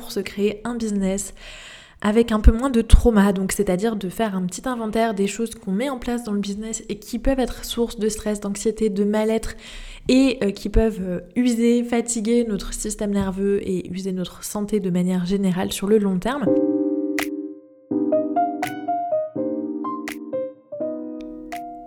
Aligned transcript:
pour 0.00 0.10
se 0.10 0.18
créer 0.18 0.60
un 0.64 0.74
business 0.74 1.34
avec 2.00 2.32
un 2.32 2.40
peu 2.40 2.50
moins 2.50 2.68
de 2.68 2.80
trauma, 2.80 3.32
donc 3.32 3.52
c'est-à-dire 3.52 3.94
de 3.94 4.08
faire 4.08 4.34
un 4.34 4.42
petit 4.42 4.68
inventaire 4.68 5.14
des 5.14 5.28
choses 5.28 5.54
qu'on 5.54 5.70
met 5.70 5.88
en 5.88 6.00
place 6.00 6.24
dans 6.24 6.32
le 6.32 6.40
business 6.40 6.82
et 6.88 6.98
qui 6.98 7.20
peuvent 7.20 7.38
être 7.38 7.64
source 7.64 7.96
de 7.96 8.08
stress, 8.08 8.40
d'anxiété, 8.40 8.90
de 8.90 9.04
mal-être 9.04 9.54
et 10.08 10.38
euh, 10.42 10.50
qui 10.50 10.68
peuvent 10.68 11.00
euh, 11.00 11.20
user, 11.36 11.84
fatiguer 11.84 12.44
notre 12.48 12.74
système 12.74 13.12
nerveux 13.12 13.60
et 13.62 13.88
user 13.88 14.10
notre 14.10 14.42
santé 14.42 14.80
de 14.80 14.90
manière 14.90 15.26
générale 15.26 15.72
sur 15.72 15.86
le 15.86 15.98
long 15.98 16.18
terme. 16.18 16.44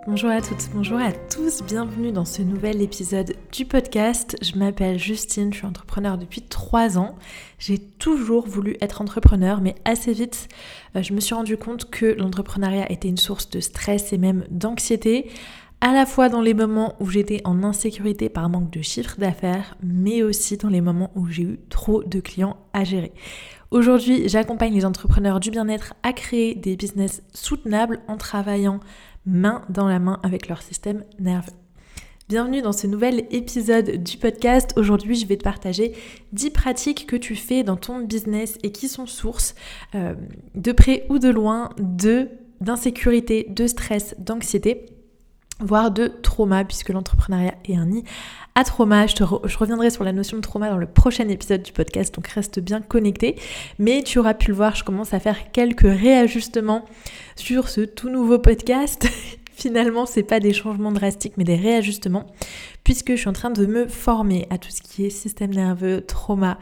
Bonjour 0.08 0.30
à 0.30 0.40
toutes, 0.40 0.70
bonjour 0.72 0.98
à 0.98 1.12
tous, 1.12 1.62
bienvenue 1.62 2.12
dans 2.12 2.24
ce 2.24 2.40
nouvel 2.40 2.80
épisode 2.80 3.34
du 3.52 3.66
podcast. 3.66 4.38
Je 4.40 4.56
m'appelle 4.58 4.98
Justine, 4.98 5.52
je 5.52 5.58
suis 5.58 5.66
entrepreneur 5.66 6.16
depuis 6.16 6.40
3 6.40 6.96
ans. 6.96 7.14
J'ai 7.58 7.76
toujours 7.76 8.48
voulu 8.48 8.78
être 8.80 9.02
entrepreneur, 9.02 9.60
mais 9.60 9.74
assez 9.84 10.14
vite, 10.14 10.48
euh, 10.96 11.02
je 11.02 11.12
me 11.12 11.20
suis 11.20 11.34
rendu 11.34 11.58
compte 11.58 11.90
que 11.90 12.06
l'entrepreneuriat 12.06 12.90
était 12.90 13.08
une 13.08 13.18
source 13.18 13.50
de 13.50 13.60
stress 13.60 14.14
et 14.14 14.16
même 14.16 14.46
d'anxiété, 14.48 15.30
à 15.82 15.92
la 15.92 16.06
fois 16.06 16.30
dans 16.30 16.40
les 16.40 16.54
moments 16.54 16.94
où 17.00 17.10
j'étais 17.10 17.42
en 17.44 17.62
insécurité 17.62 18.30
par 18.30 18.48
manque 18.48 18.70
de 18.70 18.80
chiffre 18.80 19.18
d'affaires, 19.18 19.76
mais 19.82 20.22
aussi 20.22 20.56
dans 20.56 20.70
les 20.70 20.80
moments 20.80 21.10
où 21.16 21.26
j'ai 21.26 21.42
eu 21.42 21.60
trop 21.68 22.02
de 22.02 22.20
clients 22.20 22.56
à 22.72 22.82
gérer. 22.82 23.12
Aujourd'hui, 23.70 24.26
j'accompagne 24.30 24.72
les 24.72 24.86
entrepreneurs 24.86 25.38
du 25.38 25.50
bien-être 25.50 25.92
à 26.02 26.14
créer 26.14 26.54
des 26.54 26.76
business 26.76 27.22
soutenables 27.34 28.00
en 28.08 28.16
travaillant 28.16 28.80
main 29.28 29.62
dans 29.68 29.86
la 29.86 29.98
main 29.98 30.18
avec 30.22 30.48
leur 30.48 30.62
système 30.62 31.04
nerveux. 31.18 31.52
Bienvenue 32.28 32.62
dans 32.62 32.72
ce 32.72 32.86
nouvel 32.86 33.26
épisode 33.30 34.02
du 34.02 34.16
podcast. 34.16 34.72
Aujourd'hui, 34.76 35.16
je 35.16 35.26
vais 35.26 35.36
te 35.36 35.44
partager 35.44 35.92
10 36.32 36.50
pratiques 36.50 37.06
que 37.06 37.16
tu 37.16 37.36
fais 37.36 37.62
dans 37.62 37.76
ton 37.76 38.00
business 38.00 38.58
et 38.62 38.72
qui 38.72 38.88
sont 38.88 39.06
source 39.06 39.54
euh, 39.94 40.14
de 40.54 40.72
près 40.72 41.06
ou 41.10 41.18
de 41.18 41.28
loin 41.28 41.70
de 41.78 42.28
d'insécurité, 42.60 43.46
de 43.48 43.68
stress, 43.68 44.16
d'anxiété, 44.18 44.86
voire 45.60 45.90
de 45.90 46.08
trauma, 46.08 46.64
puisque 46.64 46.90
l'entrepreneuriat 46.90 47.54
est 47.64 47.76
un 47.76 47.86
nid 47.86 48.04
à 48.54 48.64
trauma. 48.64 49.06
Je, 49.06 49.22
reviendrai 49.58 49.90
sur 49.90 50.04
la 50.04 50.12
notion 50.12 50.36
de 50.36 50.42
trauma 50.42 50.68
dans 50.70 50.76
le 50.76 50.86
prochain 50.86 51.28
épisode 51.28 51.62
du 51.62 51.72
podcast, 51.72 52.14
donc 52.14 52.26
reste 52.28 52.60
bien 52.60 52.80
connecté. 52.80 53.36
Mais 53.78 54.02
tu 54.02 54.18
auras 54.18 54.34
pu 54.34 54.48
le 54.48 54.54
voir, 54.54 54.74
je 54.74 54.84
commence 54.84 55.14
à 55.14 55.20
faire 55.20 55.50
quelques 55.52 55.82
réajustements 55.82 56.84
sur 57.36 57.68
ce 57.68 57.80
tout 57.82 58.10
nouveau 58.10 58.38
podcast. 58.38 59.08
Finalement, 59.52 60.06
c'est 60.06 60.22
pas 60.22 60.38
des 60.38 60.52
changements 60.52 60.92
drastiques, 60.92 61.34
mais 61.36 61.42
des 61.42 61.56
réajustements, 61.56 62.26
puisque 62.84 63.10
je 63.10 63.16
suis 63.16 63.28
en 63.28 63.32
train 63.32 63.50
de 63.50 63.66
me 63.66 63.88
former 63.88 64.46
à 64.50 64.58
tout 64.58 64.70
ce 64.70 64.80
qui 64.80 65.04
est 65.04 65.10
système 65.10 65.52
nerveux, 65.52 66.00
trauma. 66.00 66.58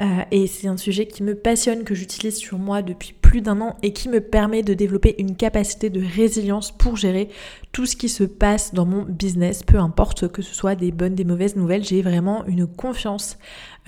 Euh, 0.00 0.22
et 0.30 0.46
c'est 0.46 0.68
un 0.68 0.76
sujet 0.76 1.06
qui 1.06 1.22
me 1.22 1.34
passionne, 1.34 1.84
que 1.84 1.94
j'utilise 1.94 2.36
sur 2.36 2.58
moi 2.58 2.82
depuis 2.82 3.12
plus 3.12 3.40
d'un 3.40 3.60
an 3.60 3.76
et 3.82 3.92
qui 3.92 4.08
me 4.08 4.20
permet 4.20 4.62
de 4.62 4.74
développer 4.74 5.14
une 5.18 5.36
capacité 5.36 5.90
de 5.90 6.02
résilience 6.04 6.70
pour 6.70 6.96
gérer 6.96 7.28
tout 7.72 7.86
ce 7.86 7.96
qui 7.96 8.08
se 8.08 8.24
passe 8.24 8.74
dans 8.74 8.86
mon 8.86 9.02
business, 9.02 9.62
peu 9.62 9.78
importe 9.78 10.28
que 10.28 10.42
ce 10.42 10.54
soit 10.54 10.74
des 10.74 10.92
bonnes, 10.92 11.14
des 11.14 11.24
mauvaises 11.24 11.56
nouvelles. 11.56 11.84
J'ai 11.84 12.02
vraiment 12.02 12.44
une 12.46 12.66
confiance 12.66 13.38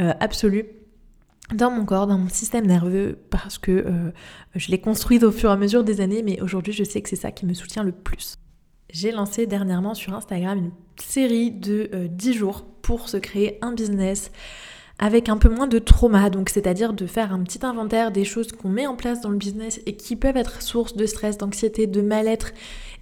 euh, 0.00 0.12
absolue 0.20 0.66
dans 1.52 1.70
mon 1.70 1.84
corps, 1.84 2.06
dans 2.06 2.18
mon 2.18 2.28
système 2.28 2.66
nerveux, 2.66 3.18
parce 3.30 3.58
que 3.58 3.70
euh, 3.70 4.10
je 4.54 4.70
l'ai 4.70 4.80
construit 4.80 5.22
au 5.22 5.30
fur 5.30 5.50
et 5.50 5.52
à 5.52 5.56
mesure 5.56 5.84
des 5.84 6.00
années, 6.00 6.22
mais 6.22 6.40
aujourd'hui 6.40 6.72
je 6.72 6.84
sais 6.84 7.02
que 7.02 7.08
c'est 7.08 7.16
ça 7.16 7.30
qui 7.30 7.44
me 7.44 7.52
soutient 7.52 7.82
le 7.82 7.92
plus. 7.92 8.36
J'ai 8.90 9.10
lancé 9.10 9.46
dernièrement 9.46 9.94
sur 9.94 10.14
Instagram 10.14 10.58
une 10.58 10.70
série 10.96 11.50
de 11.50 12.08
10 12.08 12.30
euh, 12.30 12.32
jours 12.32 12.64
pour 12.80 13.08
se 13.08 13.16
créer 13.16 13.58
un 13.60 13.72
business 13.72 14.30
avec 14.98 15.28
un 15.28 15.36
peu 15.36 15.48
moins 15.48 15.66
de 15.66 15.78
trauma, 15.78 16.30
donc 16.30 16.48
c'est-à-dire 16.48 16.92
de 16.92 17.06
faire 17.06 17.32
un 17.32 17.42
petit 17.42 17.64
inventaire 17.64 18.12
des 18.12 18.24
choses 18.24 18.52
qu'on 18.52 18.68
met 18.68 18.86
en 18.86 18.96
place 18.96 19.20
dans 19.20 19.30
le 19.30 19.36
business 19.36 19.80
et 19.86 19.96
qui 19.96 20.16
peuvent 20.16 20.36
être 20.36 20.62
source 20.62 20.96
de 20.96 21.06
stress, 21.06 21.36
d'anxiété, 21.36 21.86
de 21.86 22.00
mal-être 22.00 22.52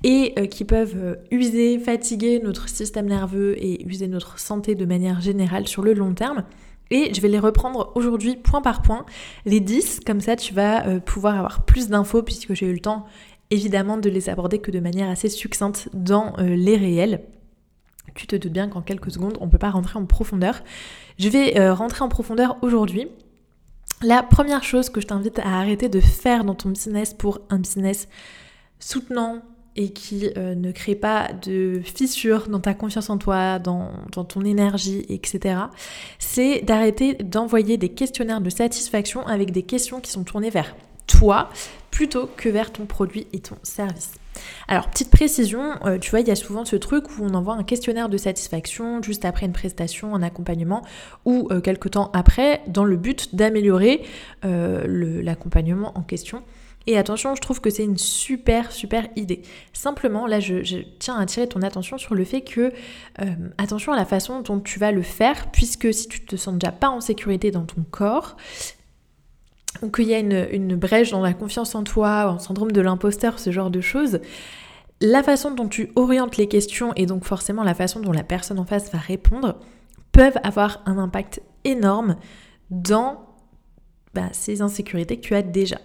et 0.05 0.33
euh, 0.39 0.47
qui 0.47 0.65
peuvent 0.65 1.19
user, 1.31 1.79
fatiguer 1.79 2.41
notre 2.43 2.69
système 2.69 3.07
nerveux 3.07 3.55
et 3.63 3.87
user 3.87 4.09
notre 4.09 4.39
santé 4.39 4.75
de 4.75 4.85
manière 4.85 5.21
générale 5.21 5.69
sur 5.69 5.83
le 5.83 5.93
long 5.93 6.15
terme. 6.15 6.45
Et 6.91 7.13
je 7.15 7.21
vais 7.21 7.29
les 7.29 7.39
reprendre 7.39 7.91
aujourd'hui 7.95 8.37
point 8.37 8.61
par 8.61 8.83
point, 8.83 9.07
les 9.47 9.61
10, 9.61 10.01
comme 10.07 10.21
ça 10.21 10.37
tu 10.37 10.53
vas 10.53 10.87
euh, 10.87 11.01
pouvoir 11.01 11.37
avoir 11.39 11.65
plus 11.65 11.89
d'infos 11.89 12.23
puisque 12.23 12.53
j'ai 12.55 12.67
eu 12.67 12.75
le 12.75 12.81
temps 12.81 13.07
évidemment 13.51 13.99
de 13.99 14.09
les 14.09 14.29
aborder 14.29 14.59
que 14.59 14.71
de 14.71 14.81
manière 14.81 15.09
assez 15.09 15.29
succincte 15.29 15.89
dans 15.93 16.35
euh, 16.39 16.55
les 16.57 16.77
réels. 16.77 17.23
Tu 18.15 18.27
te 18.27 18.37
doutes 18.37 18.53
bien 18.53 18.69
qu'en 18.69 18.83
quelques 18.83 19.11
secondes, 19.11 19.39
on 19.41 19.47
ne 19.47 19.51
peut 19.51 19.59
pas 19.59 19.71
rentrer 19.71 19.99
en 19.99 20.05
profondeur. 20.05 20.63
Je 21.19 21.29
vais 21.29 21.59
euh, 21.59 21.75
rentrer 21.75 22.03
en 22.03 22.09
profondeur 22.09 22.57
aujourd'hui. 22.63 23.09
La 24.03 24.23
première 24.23 24.65
chose 24.65 24.91
que 24.91 25.01
je 25.01 25.07
t'invite 25.07 25.39
à 25.39 25.59
arrêter 25.59 25.89
de 25.89 26.01
faire 26.01 26.45
dans 26.45 26.55
ton 26.55 26.71
business 26.71 27.15
pour 27.15 27.41
un 27.51 27.59
business 27.59 28.09
soutenant, 28.81 29.43
et 29.77 29.91
qui 29.91 30.31
euh, 30.37 30.55
ne 30.55 30.71
crée 30.71 30.95
pas 30.95 31.31
de 31.33 31.81
fissures 31.83 32.49
dans 32.49 32.61
ta 32.61 32.75
confiance 32.75 33.09
en 33.11 33.19
toi, 33.19 33.59
dans, 33.59 33.91
ton 34.11 34.43
énergie, 34.43 35.07
etc., 35.09 35.57
c'est 36.19 36.61
d'arrêter 36.61 37.15
d'envoyer 37.15 37.79
des 37.79 37.89
questionnaires 37.89 38.41
de 38.41 38.51
satisfaction 38.51 39.27
avec 39.27 39.51
des 39.51 39.63
questions 39.63 40.01
qui 40.01 40.11
sont 40.11 40.25
tournées 40.25 40.51
vers 40.51 40.77
toi 41.07 41.49
plutôt 41.91 42.29
que 42.37 42.49
vers 42.49 42.73
ton 42.73 42.87
produit 42.87 43.27
et 43.33 43.41
ton 43.41 43.57
service. 43.63 44.13
Alors, 44.69 44.89
petite 44.89 45.11
précision, 45.11 45.75
euh, 45.85 45.99
tu 45.99 46.11
vois, 46.11 46.21
il 46.21 46.29
y 46.29 46.31
a 46.31 46.37
souvent 46.37 46.65
ce 46.65 46.77
truc 46.77 47.05
où 47.11 47.25
on 47.25 47.35
envoie 47.35 47.55
un 47.55 47.65
questionnaire 47.65 48.09
de 48.09 48.17
satisfaction 48.17 49.03
juste 49.03 49.25
après 49.25 49.47
une 49.47 49.53
prestation, 49.53 50.15
un 50.15 50.23
accompagnement, 50.23 50.83
ou 51.25 51.49
euh, 51.51 51.61
quelque 51.61 51.89
temps 51.89 52.11
après, 52.15 52.63
dans 52.67 52.85
le 52.85 52.97
but 52.97 53.35
d'améliorer 53.35 54.03
l'accompagnement 54.43 55.97
en 55.97 56.03
question. 56.03 56.43
Et 56.87 56.99
attention, 56.99 57.35
je 57.35 57.41
trouve 57.41 57.61
que 57.61 57.71
c'est 57.71 57.85
une 57.85 57.99
super, 57.99 58.73
super 58.73 59.09
idée. 59.17 59.43
Simplement, 59.73 60.27
là, 60.27 60.41
je, 60.41 60.83
tiens 60.99 61.17
à 61.17 61.23
attirer 61.23 61.47
ton 61.47 61.63
attention 61.63 61.99
sur 61.99 62.15
le 62.15 62.25
fait 62.25 62.43
que, 62.43 62.73
euh, 63.21 63.25
attention 63.59 63.93
à 63.93 63.97
la 63.97 64.05
façon 64.05 64.41
dont 64.41 64.61
tu 64.61 64.79
vas 64.79 64.91
le 64.91 65.03
faire, 65.03 65.51
puisque 65.53 65.93
si 65.95 66.09
tu 66.09 66.25
te 66.25 66.37
sens 66.37 66.55
déjà 66.55 66.73
pas 66.73 66.89
en 66.89 67.01
sécurité 67.01 67.51
dans 67.51 67.65
ton 67.65 67.85
corps, 67.91 68.37
ou 69.83 69.91
qu'il 69.91 70.07
y 70.07 70.15
a 70.15 70.19
une, 70.19 70.77
brèche 70.77 71.11
dans 71.11 71.21
la 71.21 71.35
confiance 71.35 71.75
en 71.75 71.83
toi, 71.85 72.31
en 72.31 72.39
syndrome 72.39 72.73
de 72.73 72.81
l'imposteur, 72.81 73.39
ce 73.39 73.51
genre 73.51 73.71
de 73.71 73.81
choses, 73.81 74.21
la 75.01 75.23
façon 75.23 75.51
dont 75.51 75.69
tu 75.69 75.91
orientes 75.97 76.37
les 76.37 76.49
questions 76.49 76.93
et 76.95 77.07
donc 77.07 77.25
forcément 77.25 77.65
la 77.65 77.75
façon 77.75 78.01
dont 78.01 78.13
la 78.13 78.23
personne 78.23 78.59
en 78.59 78.65
face 78.65 78.93
va 78.93 78.99
répondre 78.99 79.59
peuvent 80.13 80.39
avoir 80.45 80.83
un 80.87 80.99
impact 80.99 81.43
énorme 81.65 82.17
dans 82.71 83.27
bah, 84.15 84.29
ces 84.33 84.63
insécurités 84.63 85.17
que 85.17 85.27
tu 85.27 85.35
as 85.35 85.43
déjà. 85.43 85.79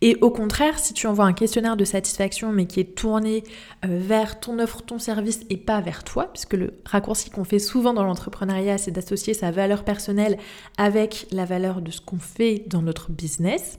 Et 0.00 0.16
au 0.20 0.30
contraire, 0.30 0.78
si 0.78 0.94
tu 0.94 1.06
envoies 1.06 1.24
un 1.24 1.32
questionnaire 1.32 1.76
de 1.76 1.84
satisfaction 1.84 2.52
mais 2.52 2.66
qui 2.66 2.80
est 2.80 2.96
tourné 2.96 3.44
euh, 3.84 3.98
vers 4.00 4.40
ton 4.40 4.58
offre, 4.58 4.82
ton 4.82 4.98
service 4.98 5.40
et 5.50 5.56
pas 5.56 5.80
vers 5.80 6.04
toi, 6.04 6.30
puisque 6.32 6.54
le 6.54 6.74
raccourci 6.84 7.30
qu'on 7.30 7.44
fait 7.44 7.58
souvent 7.58 7.94
dans 7.94 8.04
l'entrepreneuriat, 8.04 8.78
c'est 8.78 8.90
d'associer 8.90 9.34
sa 9.34 9.50
valeur 9.50 9.84
personnelle 9.84 10.38
avec 10.76 11.26
la 11.30 11.44
valeur 11.44 11.80
de 11.80 11.90
ce 11.90 12.00
qu'on 12.00 12.18
fait 12.18 12.64
dans 12.66 12.82
notre 12.82 13.10
business. 13.10 13.78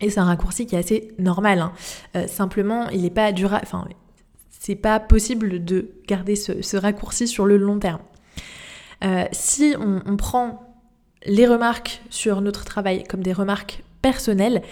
Et 0.00 0.10
c'est 0.10 0.20
un 0.20 0.24
raccourci 0.24 0.66
qui 0.66 0.74
est 0.74 0.78
assez 0.78 1.12
normal. 1.18 1.60
Hein. 1.60 1.72
Euh, 2.16 2.26
simplement, 2.26 2.88
il 2.90 3.02
n'est 3.02 3.10
pas 3.10 3.32
durable. 3.32 3.62
Enfin, 3.64 3.86
c'est 4.50 4.74
pas 4.74 5.00
possible 5.00 5.64
de 5.64 5.90
garder 6.06 6.36
ce, 6.36 6.76
raccourci 6.76 7.28
sur 7.28 7.46
le 7.46 7.56
long 7.56 7.78
terme. 7.78 8.00
Euh, 9.04 9.24
si 9.32 9.74
on, 9.78 10.02
on 10.06 10.16
prend 10.16 10.62
les 11.26 11.46
remarques 11.46 12.02
sur 12.08 12.40
notre 12.40 12.64
travail 12.64 13.04
comme 13.04 13.22
des 13.22 13.32
remarques 13.32 13.82
personnelles, 14.02 14.62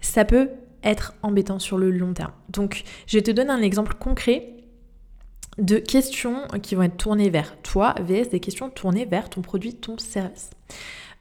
ça 0.00 0.24
peut 0.24 0.50
être 0.82 1.14
embêtant 1.22 1.58
sur 1.58 1.78
le 1.78 1.90
long 1.90 2.12
terme. 2.12 2.32
Donc, 2.50 2.84
je 3.06 3.18
te 3.18 3.30
donne 3.30 3.50
un 3.50 3.62
exemple 3.62 3.94
concret 3.94 4.50
de 5.58 5.78
questions 5.78 6.46
qui 6.62 6.74
vont 6.74 6.82
être 6.82 6.96
tournées 6.96 7.30
vers 7.30 7.56
toi, 7.62 7.94
vs 8.00 8.30
des 8.30 8.40
questions 8.40 8.70
tournées 8.70 9.04
vers 9.04 9.30
ton 9.30 9.40
produit, 9.40 9.74
ton 9.74 9.98
service. 9.98 10.50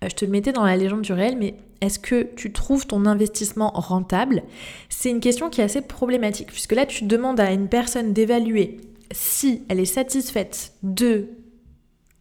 Euh, 0.03 0.09
je 0.09 0.15
te 0.15 0.25
mettais 0.25 0.51
dans 0.51 0.65
la 0.65 0.75
légende 0.75 1.01
du 1.01 1.13
réel, 1.13 1.37
mais 1.37 1.55
est-ce 1.81 1.99
que 1.99 2.23
tu 2.35 2.51
trouves 2.51 2.87
ton 2.87 3.05
investissement 3.05 3.69
rentable? 3.69 4.43
C'est 4.89 5.09
une 5.09 5.19
question 5.19 5.49
qui 5.49 5.61
est 5.61 5.65
assez 5.65 5.81
problématique, 5.81 6.47
puisque 6.47 6.73
là, 6.73 6.85
tu 6.85 7.05
demandes 7.05 7.39
à 7.39 7.51
une 7.51 7.67
personne 7.67 8.13
d'évaluer 8.13 8.81
si 9.11 9.63
elle 9.69 9.79
est 9.79 9.85
satisfaite 9.85 10.73
de 10.81 11.27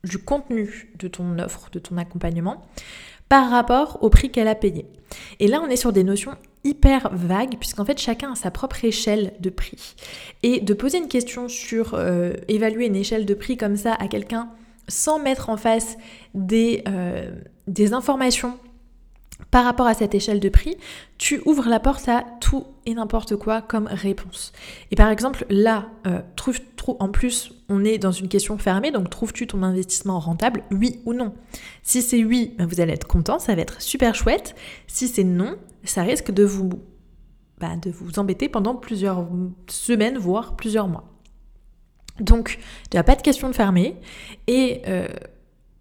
du 0.05 0.19
contenu 0.19 0.93
de 0.99 1.07
ton 1.07 1.39
offre, 1.39 1.71
de 1.71 1.79
ton 1.79 1.97
accompagnement, 1.97 2.67
par 3.33 3.49
rapport 3.49 3.97
au 4.03 4.11
prix 4.11 4.31
qu'elle 4.31 4.47
a 4.47 4.55
payé. 4.55 4.85
Et 5.41 5.49
là, 5.49 5.63
on 5.65 5.71
est 5.71 5.77
sur 5.77 5.91
des 5.91 6.05
notions 6.05 6.33
hyper 6.65 7.09
vagues, 7.15 7.57
puisqu'en 7.59 7.87
fait, 7.87 7.99
chacun 7.99 8.33
a 8.33 8.35
sa 8.35 8.51
propre 8.51 8.85
échelle 8.85 9.33
de 9.41 9.49
prix. 9.49 9.95
Et 10.43 10.61
de 10.61 10.75
poser 10.75 10.99
une 10.99 11.09
question 11.09 11.49
sur 11.49 11.95
euh, 11.95 12.35
évaluer 12.49 12.85
une 12.85 12.95
échelle 12.95 13.25
de 13.25 13.33
prix 13.33 13.57
comme 13.57 13.77
ça 13.77 13.95
à 13.95 14.07
quelqu'un 14.07 14.51
sans 14.87 15.19
mettre 15.19 15.49
en 15.49 15.57
face 15.57 15.97
des, 16.35 16.85
euh, 16.87 17.31
des 17.69 17.95
informations 17.95 18.59
par 19.51 19.65
rapport 19.65 19.87
à 19.87 19.95
cette 19.95 20.15
échelle 20.15 20.41
de 20.41 20.49
prix, 20.49 20.77
tu 21.19 21.43
ouvres 21.45 21.69
la 21.69 21.81
porte 21.81 22.09
à 22.09 22.25
tout 22.41 22.65
et 22.87 22.95
n'importe 22.95 23.37
quoi 23.37 23.61
comme 23.61 23.87
réponse. 23.87 24.53
Et 24.91 24.97
par 24.97 25.11
exemple, 25.11 25.47
là, 25.51 25.89
euh, 26.07 26.21
trouve, 26.37 26.59
en 26.99 27.09
plus, 27.09 27.53
on 27.69 27.85
est 27.85 27.99
dans 27.99 28.13
une 28.13 28.29
question 28.29 28.59
fermée, 28.59 28.91
donc 28.91 29.11
trouves-tu 29.11 29.47
ton 29.47 29.63
investissement 29.63 30.19
rentable, 30.21 30.63
oui 30.71 31.01
ou 31.05 31.13
non? 31.13 31.35
Si 31.83 32.03
c'est 32.03 32.25
oui, 32.25 32.55
ben, 32.59 32.67
vous 32.67 32.81
allez 32.81 32.93
être 32.93 33.07
content, 33.07 33.39
ça 33.39 33.55
va 33.55 33.63
être 33.63 33.81
super 33.81 34.15
chouette. 34.15 34.55
Si 34.87 35.09
c'est 35.09 35.25
non, 35.25 35.57
ça 35.85 36.03
risque 36.03 36.31
de 36.31 36.45
vous, 36.45 36.71
bah, 37.59 37.77
de 37.77 37.93
embêter 38.19 38.49
pendant 38.49 38.75
plusieurs 38.75 39.29
semaines, 39.69 40.19
voire 40.19 40.57
plusieurs 40.57 40.89
mois. 40.89 41.05
Donc, 42.21 42.59
n'y 42.93 42.99
a 42.99 43.05
pas 43.05 43.17
de 43.17 43.23
questions 43.23 43.53
fermées 43.53 43.97
et 44.47 44.83
euh, 44.87 45.09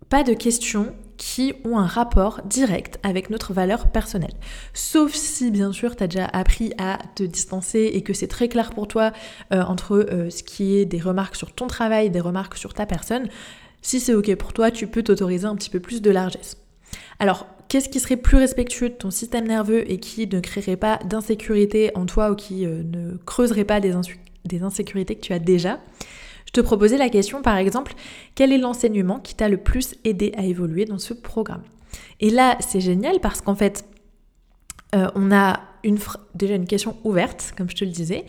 pas 0.09 0.23
de 0.23 0.33
questions 0.33 0.93
qui 1.21 1.53
ont 1.65 1.77
un 1.77 1.85
rapport 1.85 2.41
direct 2.45 2.97
avec 3.03 3.29
notre 3.29 3.53
valeur 3.53 3.91
personnelle. 3.91 4.33
Sauf 4.73 5.13
si, 5.13 5.51
bien 5.51 5.71
sûr, 5.71 5.95
tu 5.95 6.03
as 6.03 6.07
déjà 6.07 6.25
appris 6.25 6.73
à 6.79 6.97
te 7.13 7.21
distancer 7.21 7.91
et 7.93 8.01
que 8.01 8.11
c'est 8.11 8.27
très 8.27 8.49
clair 8.49 8.71
pour 8.71 8.87
toi 8.87 9.11
euh, 9.53 9.61
entre 9.61 9.97
euh, 9.97 10.31
ce 10.31 10.41
qui 10.41 10.77
est 10.77 10.85
des 10.85 10.99
remarques 10.99 11.35
sur 11.35 11.53
ton 11.53 11.67
travail, 11.67 12.09
des 12.09 12.19
remarques 12.19 12.57
sur 12.57 12.73
ta 12.73 12.87
personne. 12.87 13.27
Si 13.83 13.99
c'est 13.99 14.15
OK 14.15 14.33
pour 14.33 14.51
toi, 14.51 14.71
tu 14.71 14.87
peux 14.87 15.03
t'autoriser 15.03 15.45
un 15.45 15.55
petit 15.55 15.69
peu 15.69 15.79
plus 15.79 16.01
de 16.01 16.09
largesse. 16.09 16.57
Alors, 17.19 17.45
qu'est-ce 17.67 17.89
qui 17.89 17.99
serait 17.99 18.17
plus 18.17 18.37
respectueux 18.37 18.89
de 18.89 18.95
ton 18.95 19.11
système 19.11 19.47
nerveux 19.47 19.89
et 19.91 19.99
qui 19.99 20.25
ne 20.25 20.39
créerait 20.39 20.75
pas 20.75 20.97
d'insécurité 21.05 21.91
en 21.93 22.07
toi 22.07 22.31
ou 22.31 22.35
qui 22.35 22.65
euh, 22.65 22.81
ne 22.81 23.17
creuserait 23.27 23.63
pas 23.63 23.79
des, 23.79 23.93
des 24.45 24.63
insécurités 24.63 25.13
que 25.13 25.21
tu 25.21 25.33
as 25.33 25.39
déjà? 25.39 25.79
Je 26.53 26.59
te 26.59 26.65
proposais 26.65 26.97
la 26.97 27.09
question 27.09 27.41
par 27.41 27.55
exemple, 27.55 27.93
quel 28.35 28.51
est 28.51 28.57
l'enseignement 28.57 29.19
qui 29.19 29.35
t'a 29.35 29.47
le 29.47 29.57
plus 29.57 29.95
aidé 30.03 30.33
à 30.37 30.43
évoluer 30.43 30.85
dans 30.85 30.99
ce 30.99 31.13
programme? 31.13 31.63
Et 32.19 32.29
là, 32.29 32.57
c'est 32.59 32.81
génial 32.81 33.19
parce 33.21 33.41
qu'en 33.41 33.55
fait, 33.55 33.85
euh, 34.95 35.07
on 35.15 35.31
a 35.31 35.61
déjà 36.35 36.55
une 36.55 36.67
question 36.67 36.95
ouverte, 37.03 37.53
comme 37.57 37.69
je 37.69 37.75
te 37.75 37.85
le 37.85 37.91
disais. 37.91 38.25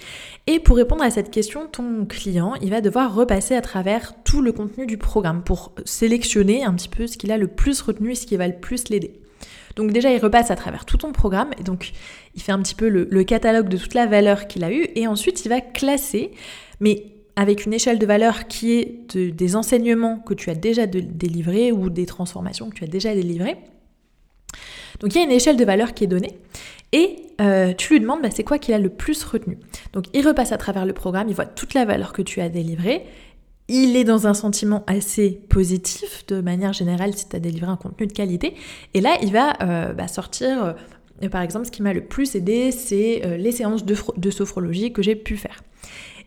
Et 0.47 0.61
pour 0.61 0.77
répondre 0.77 1.03
à 1.03 1.11
cette 1.11 1.31
question, 1.31 1.67
ton 1.67 2.07
client, 2.07 2.55
il 2.63 2.71
va 2.71 2.81
devoir 2.81 3.15
repasser 3.15 3.55
à 3.55 3.61
travers 3.61 4.15
tout 4.23 4.41
le 4.41 4.53
contenu 4.53 4.87
du 4.87 4.97
programme 4.97 5.43
pour 5.43 5.73
sélectionner 5.85 6.65
un 6.65 6.73
petit 6.75 6.89
peu 6.89 7.07
ce 7.07 7.19
qu'il 7.19 7.33
a 7.33 7.37
le 7.37 7.49
plus 7.49 7.83
retenu 7.83 8.13
et 8.13 8.15
ce 8.15 8.27
qui 8.27 8.37
va 8.37 8.47
le 8.47 8.55
plus 8.55 8.89
l'aider. 8.89 9.21
Donc 9.77 9.91
déjà, 9.91 10.13
il 10.13 10.19
repasse 10.19 10.51
à 10.51 10.57
travers 10.57 10.85
tout 10.85 10.99
ton 10.99 11.13
programme 11.13 11.51
et 11.59 11.63
donc 11.63 11.93
il 12.35 12.43
fait 12.43 12.53
un 12.53 12.63
petit 12.63 12.75
peu 12.75 12.89
le, 12.89 13.09
le 13.11 13.25
catalogue 13.25 13.69
de 13.69 13.77
toute 13.77 13.95
la 13.95 14.07
valeur 14.07 14.47
qu'il 14.47 14.65
a 14.65 14.73
eue 14.73 14.87
et 14.95 15.07
ensuite 15.07 15.45
il 15.45 15.49
va 15.49 15.61
classer, 15.61 16.31
mais 16.81 17.12
avec 17.37 17.65
une 17.65 17.73
échelle 17.73 17.99
de 17.99 18.07
valeur 18.07 18.47
qui 18.47 18.73
est 18.73 19.17
des 19.17 19.57
enseignements 19.57 20.19
que 20.19 20.35
tu 20.35 20.51
as 20.51 20.55
déjà 20.55 20.87
délivrés 20.87 21.73
ou 21.73 21.91
des 21.91 22.07
transformations 22.07 22.71
que 22.71 22.77
tu 22.77 22.85
as 22.85 22.89
déjà 22.89 23.15
délivrées. 23.15 23.57
Donc 25.01 25.15
il 25.15 25.19
y 25.19 25.21
a 25.21 25.25
une 25.25 25.33
échelle 25.33 25.57
de 25.57 25.65
valeur 25.65 25.95
qui 25.95 26.05
est 26.05 26.09
donnée 26.09 26.39
et 26.93 27.17
euh, 27.41 27.73
tu 27.73 27.95
lui 27.95 28.01
demandes 28.01 28.23
bah, 28.23 28.29
c'est 28.31 28.45
quoi 28.45 28.59
qu'il 28.59 28.75
a 28.75 28.79
le 28.79 28.91
plus 28.91 29.25
retenu. 29.25 29.59
Donc 29.93 30.05
il 30.13 30.27
repasse 30.27 30.53
à 30.53 30.59
travers 30.59 30.85
le 30.85 30.93
programme, 30.93 31.29
il 31.29 31.35
voit 31.35 31.47
toute 31.47 31.75
la 31.75 31.85
valeur 31.85 32.13
que 32.13 32.23
tu 32.23 32.41
as 32.41 32.49
délivrée. 32.49 33.05
Il 33.69 33.97
est 33.97 34.05
dans 34.05 34.27
un 34.27 34.35
sentiment 34.35 34.85
assez 34.87 35.31
positif 35.49 36.27
de 36.27 36.41
manière 36.41 36.73
générale 36.73 37.15
si 37.15 37.29
tu 37.29 37.37
as 37.37 37.41
délivré 37.41 37.71
un 37.71 37.77
contenu 37.77 38.07
de 38.07 38.13
qualité. 38.13 38.55
Et 38.93 39.01
là, 39.01 39.17
il 39.23 39.33
va 39.33 39.55
euh, 39.63 39.93
bah, 39.95 40.09
sortir, 40.09 40.75
euh, 41.23 41.29
par 41.31 41.41
exemple, 41.41 41.67
ce 41.67 41.71
qui 41.71 41.81
m'a 41.81 41.95
le 41.95 42.05
plus 42.05 42.35
aidé, 42.35 42.71
c'est 42.71 43.23
les 43.39 43.53
séances 43.53 43.87
de, 43.87 43.97
de 44.17 44.31
sophrologie 44.31 44.93
que 44.93 45.01
j'ai 45.01 45.15
pu 45.15 45.37
faire. 45.37 45.63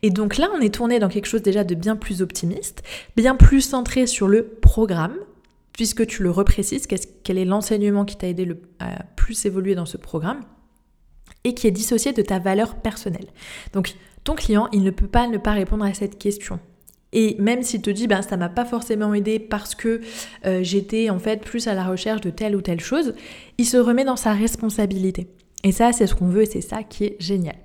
Et 0.05 0.11
donc 0.11 0.37
là, 0.37 0.51
on 0.55 0.61
est 0.61 0.71
tourné 0.71 0.99
dans 0.99 1.09
quelque 1.09 1.25
chose 1.25 1.41
déjà 1.41 1.63
de 1.63 1.73
bien 1.73 1.95
plus 1.95 2.21
optimiste, 2.21 2.83
bien 3.15 3.35
plus 3.35 3.61
centré 3.61 4.05
sur 4.05 4.27
le 4.27 4.45
programme, 4.45 5.15
puisque 5.73 6.05
tu 6.05 6.21
le 6.21 6.29
reprécises, 6.29 6.85
quel 7.23 7.39
est 7.39 7.43
l'enseignement 7.43 8.05
qui 8.05 8.15
t'a 8.15 8.27
aidé 8.27 8.45
le, 8.45 8.61
à 8.77 9.01
plus 9.15 9.47
évoluer 9.47 9.73
dans 9.73 9.87
ce 9.87 9.97
programme, 9.97 10.41
et 11.43 11.55
qui 11.55 11.65
est 11.65 11.71
dissocié 11.71 12.13
de 12.13 12.21
ta 12.21 12.37
valeur 12.37 12.75
personnelle. 12.75 13.25
Donc 13.73 13.95
ton 14.23 14.35
client, 14.35 14.67
il 14.71 14.83
ne 14.83 14.91
peut 14.91 15.07
pas 15.07 15.27
ne 15.27 15.39
pas 15.39 15.53
répondre 15.53 15.83
à 15.83 15.95
cette 15.95 16.19
question. 16.19 16.59
Et 17.11 17.35
même 17.39 17.63
s'il 17.63 17.81
te 17.81 17.89
dit, 17.89 18.05
ben, 18.05 18.21
ça 18.21 18.37
m'a 18.37 18.49
pas 18.49 18.65
forcément 18.65 19.11
aidé 19.15 19.39
parce 19.39 19.73
que 19.73 20.01
euh, 20.45 20.61
j'étais 20.61 21.09
en 21.09 21.17
fait 21.17 21.41
plus 21.41 21.67
à 21.67 21.73
la 21.73 21.83
recherche 21.83 22.21
de 22.21 22.29
telle 22.29 22.55
ou 22.55 22.61
telle 22.61 22.79
chose, 22.79 23.15
il 23.57 23.65
se 23.65 23.77
remet 23.77 24.05
dans 24.05 24.17
sa 24.17 24.33
responsabilité. 24.33 25.29
Et 25.63 25.71
ça, 25.71 25.93
c'est 25.93 26.05
ce 26.05 26.13
qu'on 26.13 26.27
veut 26.27 26.43
et 26.43 26.45
c'est 26.45 26.61
ça 26.61 26.83
qui 26.83 27.05
est 27.05 27.17
génial. 27.19 27.55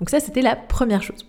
Donc 0.00 0.10
ça, 0.10 0.18
c'était 0.18 0.42
la 0.42 0.56
première 0.56 1.04
chose. 1.04 1.24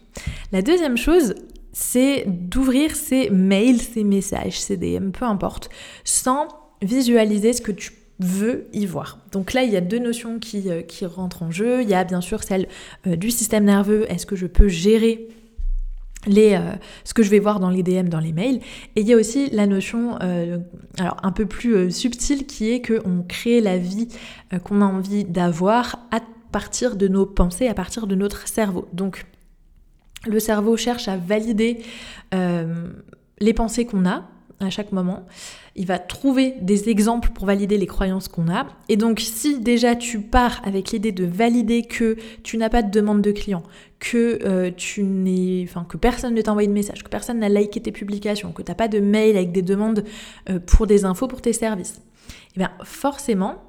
La 0.51 0.61
deuxième 0.61 0.97
chose, 0.97 1.35
c'est 1.71 2.25
d'ouvrir 2.27 2.95
ces 2.95 3.29
mails, 3.29 3.81
ces 3.81 4.03
messages, 4.03 4.59
ces 4.59 4.77
DM, 4.77 5.11
peu 5.11 5.25
importe, 5.25 5.69
sans 6.03 6.47
visualiser 6.81 7.53
ce 7.53 7.61
que 7.61 7.71
tu 7.71 7.91
veux 8.19 8.67
y 8.73 8.85
voir. 8.85 9.19
Donc 9.31 9.53
là, 9.53 9.63
il 9.63 9.71
y 9.71 9.77
a 9.77 9.81
deux 9.81 9.99
notions 9.99 10.39
qui, 10.39 10.69
euh, 10.69 10.81
rentrent 11.03 11.43
en 11.43 11.51
jeu. 11.51 11.81
Il 11.81 11.89
y 11.89 11.93
a 11.93 12.03
bien 12.03 12.21
sûr 12.21 12.43
celle 12.43 12.67
euh, 13.07 13.15
du 13.15 13.31
système 13.31 13.63
nerveux. 13.63 14.05
Est-ce 14.11 14.25
que 14.25 14.35
je 14.35 14.45
peux 14.45 14.67
gérer 14.67 15.29
les, 16.27 16.55
euh, 16.55 16.73
ce 17.05 17.13
que 17.13 17.23
je 17.23 17.29
vais 17.29 17.39
voir 17.39 17.61
dans 17.61 17.69
les 17.69 17.81
DM, 17.81 18.09
dans 18.09 18.19
les 18.19 18.33
mails. 18.33 18.59
Et 18.97 19.01
il 19.01 19.07
y 19.07 19.13
a 19.13 19.15
aussi 19.15 19.49
la 19.51 19.67
notion, 19.67 20.19
un 20.19 21.31
peu 21.31 21.45
plus 21.45 21.91
subtile, 21.91 22.45
qui 22.45 22.71
est 22.71 22.81
qu'on 22.85 23.23
crée 23.25 23.61
la 23.61 23.77
vie 23.77 24.09
qu'on 24.65 24.81
a 24.81 24.85
envie 24.85 25.23
d'avoir 25.23 26.07
à 26.11 26.19
partir 26.51 26.97
de 26.97 27.07
nos 27.07 27.25
pensées, 27.25 27.69
à 27.69 27.73
partir 27.73 28.05
de 28.05 28.15
notre 28.15 28.49
cerveau. 28.49 28.89
Le 30.25 30.39
cerveau 30.39 30.77
cherche 30.77 31.07
à 31.07 31.17
valider 31.17 31.81
euh, 32.33 32.87
les 33.39 33.53
pensées 33.53 33.85
qu'on 33.85 34.05
a 34.05 34.25
à 34.59 34.69
chaque 34.69 34.91
moment. 34.91 35.25
Il 35.75 35.85
va 35.85 35.99
trouver 35.99 36.55
des 36.61 36.89
exemples 36.89 37.29
pour 37.29 37.45
valider 37.45 37.77
les 37.77 37.87
croyances 37.87 38.27
qu'on 38.27 38.49
a. 38.49 38.67
Et 38.89 38.97
donc, 38.97 39.21
si 39.21 39.59
déjà 39.59 39.95
tu 39.95 40.19
pars 40.19 40.61
avec 40.65 40.91
l'idée 40.91 41.13
de 41.13 41.25
valider 41.25 41.83
que 41.83 42.17
tu 42.43 42.57
n'as 42.57 42.69
pas 42.69 42.83
de 42.83 42.91
demande 42.91 43.21
de 43.21 43.31
client, 43.31 43.63
que 43.99 44.39
euh, 44.43 44.71
tu 44.75 45.03
n'es, 45.03 45.65
enfin 45.67 45.85
personne 45.99 46.33
ne 46.33 46.41
t'a 46.41 46.51
envoyé 46.51 46.67
de 46.67 46.73
message, 46.73 47.03
que 47.03 47.09
personne 47.09 47.39
n'a 47.39 47.49
liké 47.49 47.79
tes 47.79 47.91
publications, 47.91 48.51
que 48.51 48.61
tu 48.61 48.69
n'as 48.69 48.75
pas 48.75 48.89
de 48.89 48.99
mail 48.99 49.37
avec 49.37 49.53
des 49.53 49.61
demandes 49.61 50.03
euh, 50.49 50.59
pour 50.59 50.87
des 50.87 51.05
infos 51.05 51.27
pour 51.27 51.41
tes 51.41 51.53
services, 51.53 52.01
eh 52.55 52.59
bien 52.59 52.71
forcément, 52.83 53.63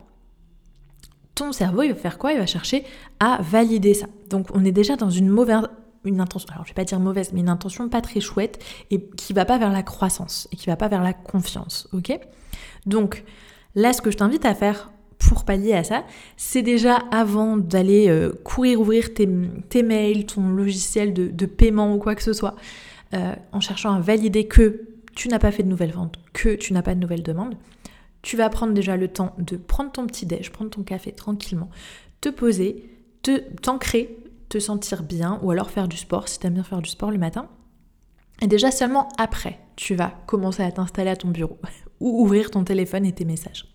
ton 1.36 1.52
cerveau, 1.52 1.82
il 1.82 1.92
va 1.92 1.94
faire 1.96 2.18
quoi? 2.18 2.32
Il 2.32 2.38
va 2.38 2.46
chercher 2.46 2.84
à 3.20 3.38
valider 3.40 3.94
ça. 3.94 4.06
Donc 4.28 4.48
on 4.52 4.64
est 4.64 4.72
déjà 4.72 4.96
dans 4.96 5.10
une 5.10 5.28
mauvaise 5.28 5.62
une 6.04 6.20
intention, 6.20 6.48
alors 6.52 6.64
je 6.64 6.70
vais 6.70 6.74
pas 6.74 6.84
dire 6.84 7.00
mauvaise, 7.00 7.32
mais 7.32 7.40
une 7.40 7.48
intention 7.48 7.88
pas 7.88 8.00
très 8.00 8.20
chouette 8.20 8.62
et 8.90 9.00
qui 9.00 9.32
va 9.32 9.44
pas 9.44 9.58
vers 9.58 9.70
la 9.70 9.82
croissance 9.82 10.48
et 10.52 10.56
qui 10.56 10.66
va 10.66 10.76
pas 10.76 10.88
vers 10.88 11.02
la 11.02 11.12
confiance, 11.12 11.88
ok? 11.92 12.18
Donc 12.86 13.24
là, 13.74 13.92
ce 13.92 14.00
que 14.00 14.10
je 14.10 14.16
t'invite 14.16 14.44
à 14.44 14.54
faire 14.54 14.90
pour 15.18 15.44
pallier 15.44 15.74
à 15.74 15.84
ça, 15.84 16.04
c'est 16.36 16.62
déjà 16.62 16.96
avant 17.10 17.56
d'aller 17.56 18.08
euh, 18.08 18.32
courir 18.42 18.80
ouvrir 18.80 19.12
tes, 19.12 19.26
mails, 19.82 20.26
ton 20.26 20.48
logiciel 20.48 21.12
de, 21.12 21.46
paiement 21.46 21.94
ou 21.94 21.98
quoi 21.98 22.14
que 22.14 22.22
ce 22.22 22.32
soit, 22.32 22.56
euh, 23.12 23.34
en 23.52 23.60
cherchant 23.60 23.94
à 23.94 24.00
valider 24.00 24.46
que 24.46 24.86
tu 25.14 25.28
n'as 25.28 25.38
pas 25.38 25.52
fait 25.52 25.62
de 25.62 25.68
nouvelles 25.68 25.92
ventes, 25.92 26.16
que 26.32 26.54
tu 26.54 26.72
n'as 26.72 26.82
pas 26.82 26.94
de 26.94 27.00
nouvelles 27.00 27.22
demandes, 27.22 27.56
tu 28.22 28.36
vas 28.36 28.48
prendre 28.48 28.72
déjà 28.72 28.96
le 28.96 29.08
temps 29.08 29.34
de 29.38 29.56
prendre 29.56 29.92
ton 29.92 30.06
petit 30.06 30.26
déj, 30.26 30.50
prendre 30.50 30.70
ton 30.70 30.82
café 30.82 31.12
tranquillement, 31.12 31.68
te 32.20 32.28
poser, 32.28 32.90
te 33.22 33.38
t'ancrer, 33.60 34.16
te 34.50 34.58
sentir 34.58 35.02
bien 35.02 35.40
ou 35.42 35.50
alors 35.50 35.70
faire 35.70 35.88
du 35.88 35.96
sport 35.96 36.28
si 36.28 36.38
tu 36.38 36.46
aimes 36.46 36.54
bien 36.54 36.64
faire 36.64 36.82
du 36.82 36.90
sport 36.90 37.10
le 37.10 37.18
matin. 37.18 37.48
Et 38.42 38.46
déjà 38.46 38.70
seulement 38.70 39.08
après, 39.16 39.58
tu 39.76 39.94
vas 39.94 40.12
commencer 40.26 40.62
à 40.62 40.70
t'installer 40.70 41.10
à 41.10 41.16
ton 41.16 41.28
bureau 41.28 41.58
ou 42.00 42.22
ouvrir 42.22 42.50
ton 42.50 42.64
téléphone 42.64 43.06
et 43.06 43.12
tes 43.12 43.24
messages. 43.24 43.66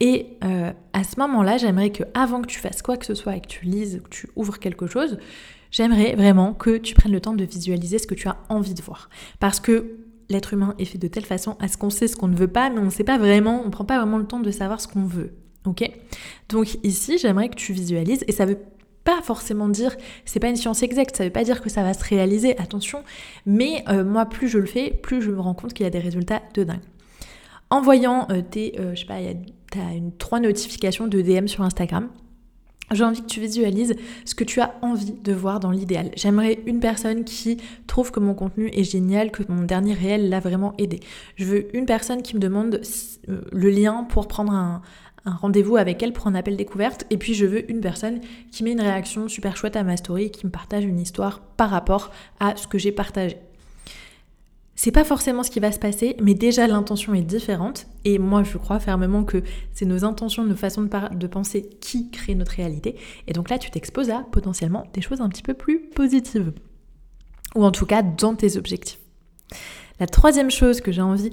Et 0.00 0.38
euh, 0.42 0.72
à 0.92 1.04
ce 1.04 1.20
moment-là, 1.20 1.58
j'aimerais 1.58 1.90
que 1.90 2.02
avant 2.14 2.42
que 2.42 2.46
tu 2.46 2.58
fasses 2.58 2.82
quoi 2.82 2.96
que 2.96 3.06
ce 3.06 3.14
soit 3.14 3.36
et 3.36 3.40
que 3.40 3.46
tu 3.46 3.66
lises, 3.66 4.00
que 4.02 4.08
tu 4.08 4.28
ouvres 4.34 4.58
quelque 4.58 4.86
chose, 4.86 5.18
j'aimerais 5.70 6.16
vraiment 6.16 6.54
que 6.54 6.78
tu 6.78 6.94
prennes 6.94 7.12
le 7.12 7.20
temps 7.20 7.34
de 7.34 7.44
visualiser 7.44 7.98
ce 7.98 8.06
que 8.06 8.14
tu 8.14 8.26
as 8.28 8.38
envie 8.48 8.74
de 8.74 8.82
voir. 8.82 9.10
Parce 9.38 9.60
que 9.60 9.98
l'être 10.28 10.54
humain 10.54 10.74
est 10.78 10.86
fait 10.86 10.98
de 10.98 11.06
telle 11.06 11.26
façon 11.26 11.56
à 11.60 11.68
ce 11.68 11.76
qu'on 11.76 11.90
sait 11.90 12.08
ce 12.08 12.16
qu'on 12.16 12.28
ne 12.28 12.36
veut 12.36 12.48
pas, 12.48 12.70
mais 12.70 12.80
on 12.80 12.86
ne 12.86 12.90
sait 12.90 13.04
pas 13.04 13.18
vraiment, 13.18 13.62
on 13.64 13.70
prend 13.70 13.84
pas 13.84 13.98
vraiment 13.98 14.18
le 14.18 14.26
temps 14.26 14.40
de 14.40 14.50
savoir 14.50 14.80
ce 14.80 14.88
qu'on 14.88 15.04
veut. 15.04 15.34
Ok? 15.66 15.88
Donc 16.48 16.78
ici, 16.82 17.18
j'aimerais 17.18 17.48
que 17.48 17.54
tu 17.54 17.72
visualises, 17.72 18.24
et 18.26 18.32
ça 18.32 18.46
veut 18.46 18.58
pas 19.04 19.20
forcément 19.22 19.68
dire, 19.68 19.96
c'est 20.24 20.40
pas 20.40 20.48
une 20.48 20.56
science 20.56 20.82
exacte, 20.82 21.16
ça 21.16 21.24
veut 21.24 21.30
pas 21.30 21.44
dire 21.44 21.60
que 21.60 21.68
ça 21.68 21.82
va 21.82 21.94
se 21.94 22.04
réaliser, 22.04 22.56
attention, 22.58 23.02
mais 23.46 23.84
euh, 23.88 24.04
moi 24.04 24.26
plus 24.26 24.48
je 24.48 24.58
le 24.58 24.66
fais, 24.66 24.90
plus 24.90 25.22
je 25.22 25.30
me 25.30 25.40
rends 25.40 25.54
compte 25.54 25.72
qu'il 25.72 25.84
y 25.84 25.86
a 25.86 25.90
des 25.90 25.98
résultats 25.98 26.42
de 26.54 26.64
dingue. 26.64 26.80
En 27.70 27.80
voyant 27.80 28.28
euh, 28.30 28.42
tes, 28.42 28.78
euh, 28.78 28.94
je 28.94 29.00
sais 29.00 29.06
pas, 29.06 29.18
t'as 29.70 29.94
une 29.94 30.12
trois 30.16 30.40
notifications 30.40 31.08
de 31.08 31.20
DM 31.20 31.46
sur 31.46 31.64
Instagram, 31.64 32.08
j'ai 32.90 33.04
envie 33.04 33.22
que 33.22 33.26
tu 33.26 33.40
visualises 33.40 33.94
ce 34.26 34.34
que 34.34 34.44
tu 34.44 34.60
as 34.60 34.74
envie 34.82 35.12
de 35.12 35.32
voir 35.32 35.60
dans 35.60 35.70
l'idéal. 35.70 36.10
J'aimerais 36.14 36.58
une 36.66 36.78
personne 36.78 37.24
qui 37.24 37.56
trouve 37.86 38.10
que 38.10 38.20
mon 38.20 38.34
contenu 38.34 38.68
est 38.74 38.84
génial, 38.84 39.30
que 39.30 39.42
mon 39.48 39.62
dernier 39.62 39.94
réel 39.94 40.28
l'a 40.28 40.40
vraiment 40.40 40.74
aidé. 40.76 41.00
Je 41.36 41.46
veux 41.46 41.76
une 41.76 41.86
personne 41.86 42.20
qui 42.20 42.34
me 42.34 42.40
demande 42.40 42.82
le 43.26 43.70
lien 43.70 44.04
pour 44.04 44.28
prendre 44.28 44.52
un, 44.52 44.82
rendez-vous 45.24 45.76
avec 45.76 46.02
elle 46.02 46.12
pour 46.12 46.26
un 46.26 46.34
appel 46.34 46.56
découverte. 46.56 47.04
Et 47.10 47.16
puis 47.16 47.34
je 47.34 47.46
veux 47.46 47.70
une 47.70 47.80
personne 47.80 48.20
qui 48.50 48.64
met 48.64 48.72
une 48.72 48.80
réaction 48.80 49.28
super 49.28 49.56
chouette 49.56 49.76
à 49.76 49.84
ma 49.84 49.96
story, 49.96 50.30
qui 50.30 50.46
me 50.46 50.50
partage 50.50 50.84
une 50.84 51.00
histoire 51.00 51.40
par 51.40 51.70
rapport 51.70 52.10
à 52.40 52.56
ce 52.56 52.66
que 52.66 52.78
j'ai 52.78 52.92
partagé. 52.92 53.36
c'est 54.74 54.90
pas 54.90 55.04
forcément 55.04 55.44
ce 55.44 55.50
qui 55.50 55.60
va 55.60 55.70
se 55.70 55.78
passer, 55.78 56.16
mais 56.20 56.34
déjà 56.34 56.66
l'intention 56.66 57.14
est 57.14 57.22
différente. 57.22 57.86
Et 58.04 58.18
moi, 58.18 58.42
je 58.42 58.58
crois 58.58 58.80
fermement 58.80 59.22
que 59.22 59.42
c'est 59.72 59.84
nos 59.84 60.04
intentions, 60.04 60.44
nos 60.44 60.56
façons 60.56 60.82
de, 60.82 61.14
de 61.14 61.26
penser 61.28 61.68
qui 61.80 62.10
créent 62.10 62.34
notre 62.34 62.52
réalité. 62.52 62.96
Et 63.28 63.32
donc 63.32 63.48
là, 63.48 63.58
tu 63.58 63.70
t'exposes 63.70 64.10
à 64.10 64.26
potentiellement 64.32 64.86
des 64.92 65.00
choses 65.00 65.20
un 65.20 65.28
petit 65.28 65.42
peu 65.42 65.54
plus 65.54 65.80
positives. 65.94 66.52
Ou 67.54 67.64
en 67.64 67.70
tout 67.70 67.86
cas, 67.86 68.02
dans 68.02 68.34
tes 68.34 68.56
objectifs. 68.56 68.98
La 70.00 70.06
troisième 70.06 70.50
chose 70.50 70.80
que 70.80 70.90
j'ai 70.90 71.02
envie 71.02 71.30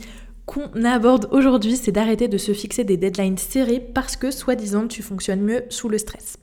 qu'on 0.49 0.83
aborde 0.83 1.27
aujourd'hui, 1.31 1.77
c'est 1.77 1.91
d'arrêter 1.91 2.27
de 2.27 2.39
se 2.39 2.53
fixer 2.53 2.83
des 2.83 2.97
deadlines 2.97 3.37
serrées 3.37 3.79
parce 3.79 4.15
que, 4.15 4.31
soi-disant, 4.31 4.87
tu 4.87 5.03
fonctionnes 5.03 5.41
mieux 5.41 5.63
sous 5.69 5.89
le 5.89 5.99
stress. 5.99 6.37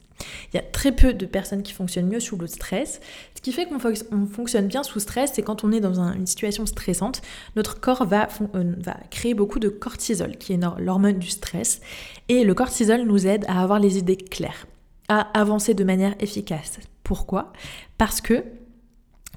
Il 0.51 0.55
y 0.55 0.59
a 0.59 0.63
très 0.63 0.93
peu 0.93 1.13
de 1.13 1.25
personnes 1.25 1.61
qui 1.61 1.73
fonctionnent 1.73 2.07
mieux 2.07 2.21
sous 2.21 2.37
le 2.37 2.47
stress. 2.47 3.01
Ce 3.35 3.41
qui 3.41 3.51
fait 3.51 3.65
qu'on 3.65 3.79
fonctionne 4.25 4.67
bien 4.67 4.83
sous 4.83 5.01
stress, 5.01 5.31
c'est 5.33 5.41
quand 5.41 5.65
on 5.65 5.73
est 5.73 5.81
dans 5.81 5.99
une 5.99 6.25
situation 6.25 6.65
stressante, 6.65 7.21
notre 7.57 7.81
corps 7.81 8.03
euh, 8.03 8.63
va 8.77 8.97
créer 9.11 9.33
beaucoup 9.33 9.59
de 9.59 9.67
cortisol, 9.67 10.37
qui 10.37 10.53
est 10.53 10.59
l'hormone 10.79 11.19
du 11.19 11.29
stress. 11.29 11.81
Et 12.29 12.45
le 12.45 12.53
cortisol 12.53 13.01
nous 13.01 13.27
aide 13.27 13.43
à 13.49 13.61
avoir 13.61 13.79
les 13.79 13.97
idées 13.97 14.15
claires, 14.15 14.67
à 15.09 15.19
avancer 15.37 15.73
de 15.73 15.83
manière 15.83 16.15
efficace. 16.21 16.79
Pourquoi? 17.03 17.51
Parce 17.97 18.21
que 18.21 18.45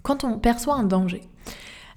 quand 0.05 0.23
on 0.23 0.39
perçoit 0.39 0.77
un 0.77 0.85
danger, 0.85 1.23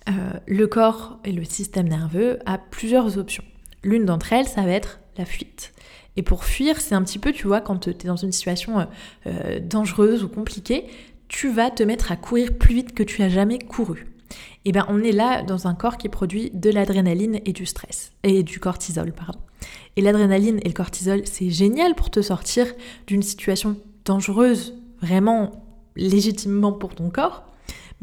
euh, 0.09 0.11
le 0.47 0.67
corps 0.67 1.19
et 1.23 1.31
le 1.31 1.43
système 1.43 1.87
nerveux 1.87 2.39
a 2.45 2.57
plusieurs 2.57 3.17
options. 3.17 3.43
L'une 3.83 4.05
d'entre 4.05 4.33
elles, 4.33 4.47
ça 4.47 4.61
va 4.61 4.71
être 4.71 4.99
la 5.17 5.25
fuite. 5.25 5.73
Et 6.15 6.21
pour 6.21 6.43
fuir, 6.43 6.79
c'est 6.79 6.95
un 6.95 7.03
petit 7.03 7.19
peu, 7.19 7.31
tu 7.31 7.47
vois, 7.47 7.61
quand 7.61 7.77
tu 7.77 7.89
es 7.89 7.93
dans 7.93 8.15
une 8.15 8.31
situation 8.31 8.79
euh, 8.79 8.85
euh, 9.27 9.59
dangereuse 9.59 10.23
ou 10.23 10.29
compliquée, 10.29 10.85
tu 11.27 11.51
vas 11.51 11.71
te 11.71 11.83
mettre 11.83 12.11
à 12.11 12.15
courir 12.15 12.53
plus 12.57 12.75
vite 12.75 12.93
que 12.93 13.03
tu 13.03 13.23
as 13.23 13.29
jamais 13.29 13.59
couru. 13.59 14.07
Et 14.65 14.69
eh 14.69 14.71
bien 14.71 14.85
on 14.89 15.03
est 15.03 15.11
là 15.11 15.43
dans 15.43 15.67
un 15.67 15.75
corps 15.75 15.97
qui 15.97 16.09
produit 16.09 16.49
de 16.53 16.69
l'adrénaline 16.69 17.39
et 17.45 17.53
du 17.53 17.65
stress, 17.65 18.13
et 18.23 18.43
du 18.43 18.59
cortisol, 18.59 19.11
pardon. 19.11 19.39
Et 19.95 20.01
l'adrénaline 20.01 20.59
et 20.63 20.67
le 20.67 20.73
cortisol, 20.73 21.21
c'est 21.25 21.49
génial 21.49 21.95
pour 21.95 22.09
te 22.09 22.21
sortir 22.21 22.65
d'une 23.05 23.21
situation 23.21 23.75
dangereuse, 24.05 24.73
vraiment 25.01 25.63
légitimement 25.95 26.71
pour 26.71 26.95
ton 26.95 27.09
corps. 27.09 27.45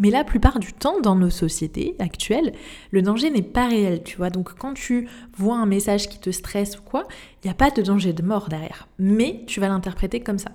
Mais 0.01 0.11
la 0.11 0.25
plupart 0.25 0.59
du 0.59 0.73
temps, 0.73 0.99
dans 1.01 1.15
nos 1.15 1.31
sociétés 1.31 1.95
actuelles, 1.99 2.53
le 2.91 3.03
danger 3.03 3.31
n'est 3.31 3.43
pas 3.43 3.69
réel, 3.69 4.03
tu 4.03 4.17
vois. 4.17 4.31
Donc 4.31 4.55
quand 4.55 4.73
tu 4.73 5.09
vois 5.37 5.59
un 5.59 5.67
message 5.67 6.09
qui 6.09 6.19
te 6.19 6.31
stresse 6.31 6.79
ou 6.79 6.83
quoi, 6.83 7.07
il 7.45 7.47
n'y 7.47 7.51
a 7.51 7.55
pas 7.55 7.71
de 7.71 7.83
danger 7.83 8.15
de 8.15 8.23
mort 8.23 8.49
derrière. 8.49 8.89
Mais 8.99 9.45
tu 9.47 9.61
vas 9.61 9.69
l'interpréter 9.69 10.21
comme 10.21 10.39
ça. 10.39 10.51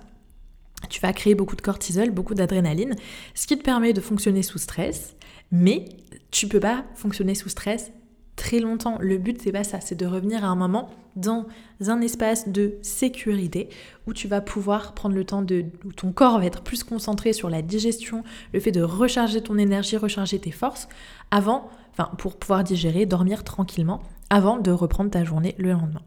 Tu 0.90 1.00
vas 1.00 1.12
créer 1.12 1.36
beaucoup 1.36 1.56
de 1.56 1.62
cortisol, 1.62 2.10
beaucoup 2.10 2.34
d'adrénaline, 2.34 2.96
ce 3.34 3.46
qui 3.46 3.56
te 3.56 3.62
permet 3.62 3.92
de 3.92 4.00
fonctionner 4.00 4.42
sous 4.42 4.58
stress, 4.58 5.16
mais 5.52 5.86
tu 6.30 6.48
peux 6.48 6.60
pas 6.60 6.84
fonctionner 6.96 7.34
sous 7.34 7.48
stress 7.48 7.92
très 8.36 8.60
longtemps. 8.60 8.98
Le 9.00 9.18
but, 9.18 9.40
c'est 9.42 9.52
pas 9.52 9.64
ça, 9.64 9.80
c'est 9.80 9.94
de 9.94 10.06
revenir 10.06 10.44
à 10.44 10.48
un 10.48 10.56
moment 10.56 10.90
dans 11.16 11.46
un 11.86 12.00
espace 12.02 12.48
de 12.48 12.74
sécurité 12.82 13.68
où 14.06 14.12
tu 14.12 14.28
vas 14.28 14.40
pouvoir 14.40 14.92
prendre 14.92 15.14
le 15.14 15.24
temps 15.24 15.42
de. 15.42 15.64
où 15.84 15.92
ton 15.92 16.12
corps 16.12 16.38
va 16.38 16.46
être 16.46 16.62
plus 16.62 16.84
concentré 16.84 17.32
sur 17.32 17.50
la 17.50 17.62
digestion, 17.62 18.22
le 18.52 18.60
fait 18.60 18.72
de 18.72 18.82
recharger 18.82 19.40
ton 19.40 19.58
énergie, 19.58 19.96
recharger 19.96 20.38
tes 20.38 20.52
forces, 20.52 20.88
avant, 21.30 21.70
pour 22.18 22.36
pouvoir 22.36 22.62
digérer, 22.62 23.06
dormir 23.06 23.42
tranquillement, 23.42 24.02
avant 24.30 24.58
de 24.58 24.70
reprendre 24.70 25.10
ta 25.10 25.24
journée 25.24 25.54
le 25.58 25.72
lendemain. 25.72 26.02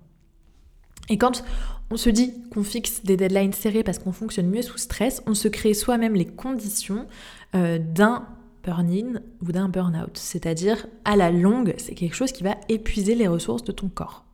Et 1.09 1.17
quand 1.17 1.43
on 1.89 1.97
se 1.97 2.11
dit 2.11 2.33
qu'on 2.51 2.63
fixe 2.63 3.03
des 3.03 3.17
deadlines 3.17 3.53
serrées 3.53 3.83
parce 3.83 3.97
qu'on 3.97 4.11
fonctionne 4.11 4.47
mieux 4.47 4.61
sous 4.61 4.77
stress, 4.77 5.23
on 5.25 5.33
se 5.33 5.47
crée 5.47 5.73
soi-même 5.73 6.13
les 6.13 6.27
conditions 6.27 7.07
euh, 7.55 7.79
d'un 7.79 8.27
burn-in 8.69 9.21
ou 9.41 9.51
d'un 9.51 9.69
burn-out. 9.69 10.17
C'est-à-dire, 10.17 10.85
à 11.05 11.15
la 11.15 11.31
longue, 11.31 11.73
c'est 11.77 11.95
quelque 11.95 12.15
chose 12.15 12.31
qui 12.31 12.43
va 12.43 12.55
épuiser 12.69 13.15
les 13.15 13.27
ressources 13.27 13.63
de 13.63 13.71
ton 13.71 13.89
corps. 13.89 14.25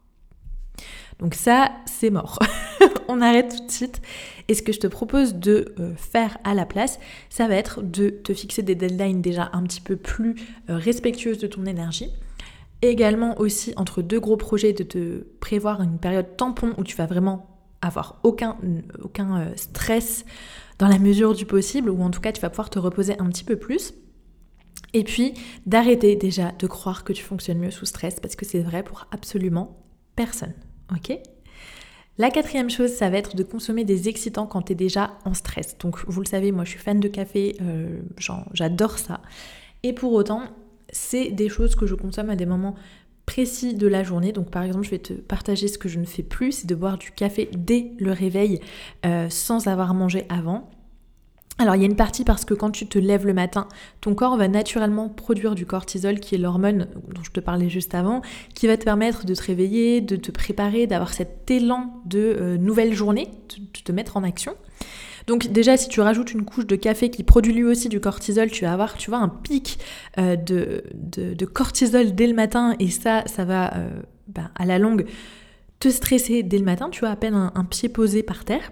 Donc 1.20 1.34
ça, 1.36 1.72
c'est 1.86 2.10
mort. 2.10 2.39
On 3.08 3.22
arrête 3.22 3.56
tout 3.56 3.65
de 3.65 3.72
suite. 3.72 4.01
Et 4.50 4.54
ce 4.54 4.62
que 4.62 4.74
je 4.74 4.80
te 4.80 4.88
propose 4.88 5.36
de 5.36 5.74
euh, 5.80 5.94
faire 5.96 6.38
à 6.44 6.54
la 6.54 6.65
place, 6.65 7.00
ça 7.30 7.48
va 7.48 7.56
être 7.56 7.82
de 7.82 8.10
te 8.10 8.34
fixer 8.34 8.62
des 8.62 8.75
deadlines 8.75 9.22
déjà 9.22 9.50
un 9.54 9.63
petit 9.63 9.80
peu 9.80 9.96
plus 9.96 10.36
euh, 10.70 10.75
respectueuses 10.75 11.38
de 11.38 11.48
ton 11.48 11.65
énergie. 11.65 12.10
Également 12.82 13.39
aussi, 13.39 13.74
entre 13.77 14.01
deux 14.01 14.20
gros 14.20 14.36
projets, 14.36 14.74
de 14.74 14.84
te 14.84 15.24
prévoir 15.39 15.82
une 15.82 15.98
période 15.98 16.36
tampon 16.36 16.74
où 16.77 16.84
tu 16.84 16.98
vas 16.98 17.06
vraiment 17.06 17.48
avoir 17.82 18.20
aucun, 18.24 18.58
aucun 19.01 19.39
euh, 19.39 19.46
stress 19.56 20.25
dans 20.77 20.89
la 20.89 21.00
mesure 21.00 21.34
du 21.34 21.46
possible, 21.46 21.89
ou 21.89 22.01
en 22.01 22.10
tout 22.10 22.20
cas 22.20 22.34
tu 22.34 22.42
vas 22.42 22.50
pouvoir 22.50 22.70
te 22.70 22.80
reposer 22.80 23.18
un 23.20 23.27
petit 23.27 23.46
peu 23.46 23.56
plus. 23.56 23.94
Et 24.96 25.04
puis 25.04 25.34
d'arrêter 25.66 26.16
déjà 26.16 26.54
de 26.58 26.68
croire 26.68 27.04
que 27.04 27.12
tu 27.12 27.22
fonctionnes 27.22 27.60
mieux 27.60 27.70
sous 27.70 27.86
stress 27.86 28.22
parce 28.22 28.38
que 28.38 28.46
c'est 28.46 28.62
vrai 28.62 28.82
pour 28.82 29.08
absolument 29.12 29.78
personne. 30.16 30.54
Ok? 30.90 31.20
La 32.18 32.32
quatrième 32.32 32.70
chose, 32.70 32.92
ça 32.92 33.10
va 33.10 33.18
être 33.18 33.36
de 33.36 33.44
consommer 33.44 33.84
des 33.84 34.08
excitants 34.08 34.48
quand 34.48 34.62
tu 34.62 34.72
es 34.72 34.75
déjà 34.75 35.18
en 35.25 35.34
stress. 35.34 35.78
Donc 35.80 36.00
vous 36.08 36.22
le 36.22 36.28
savez, 36.28 36.54
moi 36.54 36.64
je 36.64 36.70
suis 36.70 36.80
fan 36.80 37.02
de 37.02 37.10
café, 37.10 37.58
euh, 37.62 38.00
j'adore 38.54 38.98
ça. 38.98 39.20
Et 39.84 39.92
pour 39.92 40.14
autant, 40.14 40.44
c'est 40.90 41.30
des 41.30 41.50
choses 41.50 41.75
que 41.75 41.86
je 41.86 41.96
consomme 41.96 42.30
à 42.30 42.38
des 42.38 42.46
moments 42.46 42.75
précis 43.25 43.74
de 43.74 43.88
la 43.88 44.02
journée. 44.02 44.32
Donc 44.32 44.50
par 44.50 44.64
exemple, 44.64 44.86
je 44.86 44.92
vais 44.92 45.00
te 45.00 45.12
partager 45.12 45.68
ce 45.68 45.78
que 45.78 45.90
je 45.90 46.00
ne 46.00 46.06
fais 46.06 46.24
plus, 46.24 46.54
c'est 46.54 46.68
de 46.68 46.75
boire 46.75 46.98
du 46.98 47.12
café 47.12 47.50
dès 47.52 47.92
le 47.98 48.14
réveil 48.14 48.62
euh, 49.06 49.30
sans 49.30 49.68
avoir 49.68 49.94
mangé 49.94 50.25
avant. 50.30 50.72
Alors 51.58 51.76
il 51.76 51.82
y 51.82 51.86
a 51.86 51.88
une 51.88 51.96
partie 51.96 52.26
parce 52.26 52.44
que 52.44 52.54
quand 52.54 52.72
tu 52.72 52.86
te 52.86 53.00
lèves 53.00 53.26
le 53.26 53.34
matin, 53.34 53.68
ton 54.02 54.14
corps 54.14 54.36
va 54.36 54.50
naturellement 54.50 55.08
produire 55.08 55.56
du 55.56 55.66
cortisol 55.66 56.20
qui 56.20 56.36
est 56.36 56.38
l'hormone 56.38 56.88
dont 57.08 57.24
je 57.24 57.32
te 57.32 57.40
parlais 57.40 57.70
juste 57.70 57.96
avant, 57.96 58.22
qui 58.54 58.68
va 58.68 58.76
te 58.76 58.84
permettre 58.84 59.26
de 59.26 59.34
te 59.34 59.42
réveiller, 59.42 60.02
de 60.02 60.18
te 60.18 60.32
préparer, 60.32 60.86
d'avoir 60.86 61.14
cet 61.14 61.50
élan 61.50 62.02
de 62.06 62.20
euh, 62.20 62.58
nouvelle 62.58 62.94
journée, 62.94 63.30
de, 63.50 63.80
te 63.80 63.92
mettre 63.94 64.18
en 64.18 64.24
action. 64.24 64.54
Donc 65.28 65.48
déjà 65.48 65.78
si 65.78 65.88
tu 65.88 66.02
rajoutes 66.02 66.34
une 66.34 66.44
couche 66.44 66.68
de 66.68 66.76
café 66.76 67.10
qui 67.10 67.24
produit 67.24 67.54
lui 67.54 67.64
aussi 67.64 67.88
du 67.88 68.02
cortisol, 68.02 68.52
tu 68.52 68.66
vas 68.66 68.74
avoir 68.74 68.98
tu 68.98 69.10
vois 69.10 69.20
un 69.20 69.30
pic 69.30 69.80
euh, 70.18 70.36
de, 70.36 71.46
cortisol 71.46 72.14
dès 72.14 72.28
le 72.28 72.34
matin 72.34 72.76
et 72.80 72.90
ça 72.90 73.24
ça 73.28 73.46
va 73.46 73.74
euh, 73.76 73.90
ben, 74.28 74.52
à 74.56 74.66
la 74.66 74.78
longue 74.78 75.06
te 75.80 75.88
stresser 75.88 76.44
dès 76.44 76.58
le 76.58 76.66
matin, 76.66 76.90
tu 76.90 77.06
as 77.06 77.12
à 77.12 77.16
peine 77.16 77.52
un 77.54 77.64
pied 77.64 77.90
posé 77.90 78.24
par 78.24 78.44
terre. 78.44 78.72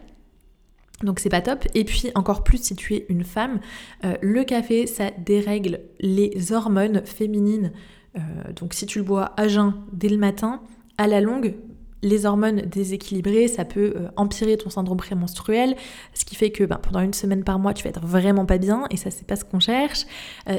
Donc 1.03 1.19
c'est 1.19 1.29
pas 1.29 1.41
top. 1.41 1.65
Et 1.75 1.83
puis 1.83 2.11
encore 2.15 2.43
plus 2.43 2.57
si 2.63 2.75
tu 2.75 2.95
es 2.95 3.05
une 3.09 3.23
femme, 3.23 3.59
euh, 4.03 4.15
le 4.21 4.43
café 4.43 4.87
ça 4.87 5.11
dérègle 5.17 5.81
les 5.99 6.51
hormones 6.51 7.05
féminines. 7.05 7.71
Euh, 8.15 8.19
donc 8.55 8.73
si 8.73 8.85
tu 8.85 8.99
le 8.99 9.03
bois 9.03 9.33
à 9.37 9.47
jeun 9.47 9.73
dès 9.91 10.09
le 10.09 10.17
matin, 10.17 10.61
à 10.97 11.07
la 11.07 11.21
longue, 11.21 11.55
les 12.01 12.25
hormones 12.25 12.61
déséquilibrées, 12.61 13.47
ça 13.47 13.63
peut 13.63 13.93
euh, 13.95 14.09
empirer 14.17 14.57
ton 14.57 14.69
syndrome 14.69 14.97
prémenstruel, 14.97 15.75
ce 16.13 16.25
qui 16.25 16.35
fait 16.35 16.51
que 16.51 16.65
ben, 16.65 16.75
pendant 16.75 16.99
une 16.99 17.13
semaine 17.13 17.45
par 17.45 17.59
mois, 17.59 17.73
tu 17.73 17.83
vas 17.85 17.91
être 17.91 18.05
vraiment 18.05 18.45
pas 18.45 18.57
bien, 18.57 18.85
et 18.91 18.97
ça, 18.97 19.09
c'est 19.09 19.25
pas 19.25 19.37
ce 19.37 19.45
qu'on 19.45 19.61
cherche. 19.61 20.05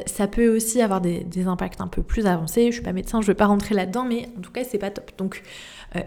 ça 0.07 0.27
peut 0.27 0.53
aussi 0.53 0.81
avoir 0.81 1.01
des, 1.01 1.23
des, 1.23 1.45
impacts 1.45 1.81
un 1.81 1.87
peu 1.87 2.01
plus 2.01 2.25
avancés. 2.25 2.67
Je 2.67 2.71
suis 2.71 2.81
pas 2.81 2.93
médecin, 2.93 3.21
je 3.21 3.27
veux 3.27 3.35
pas 3.35 3.45
rentrer 3.45 3.75
là-dedans, 3.75 4.05
mais 4.05 4.27
en 4.35 4.41
tout 4.41 4.51
cas, 4.51 4.63
c'est 4.63 4.79
pas 4.79 4.89
top. 4.89 5.11
Donc, 5.19 5.43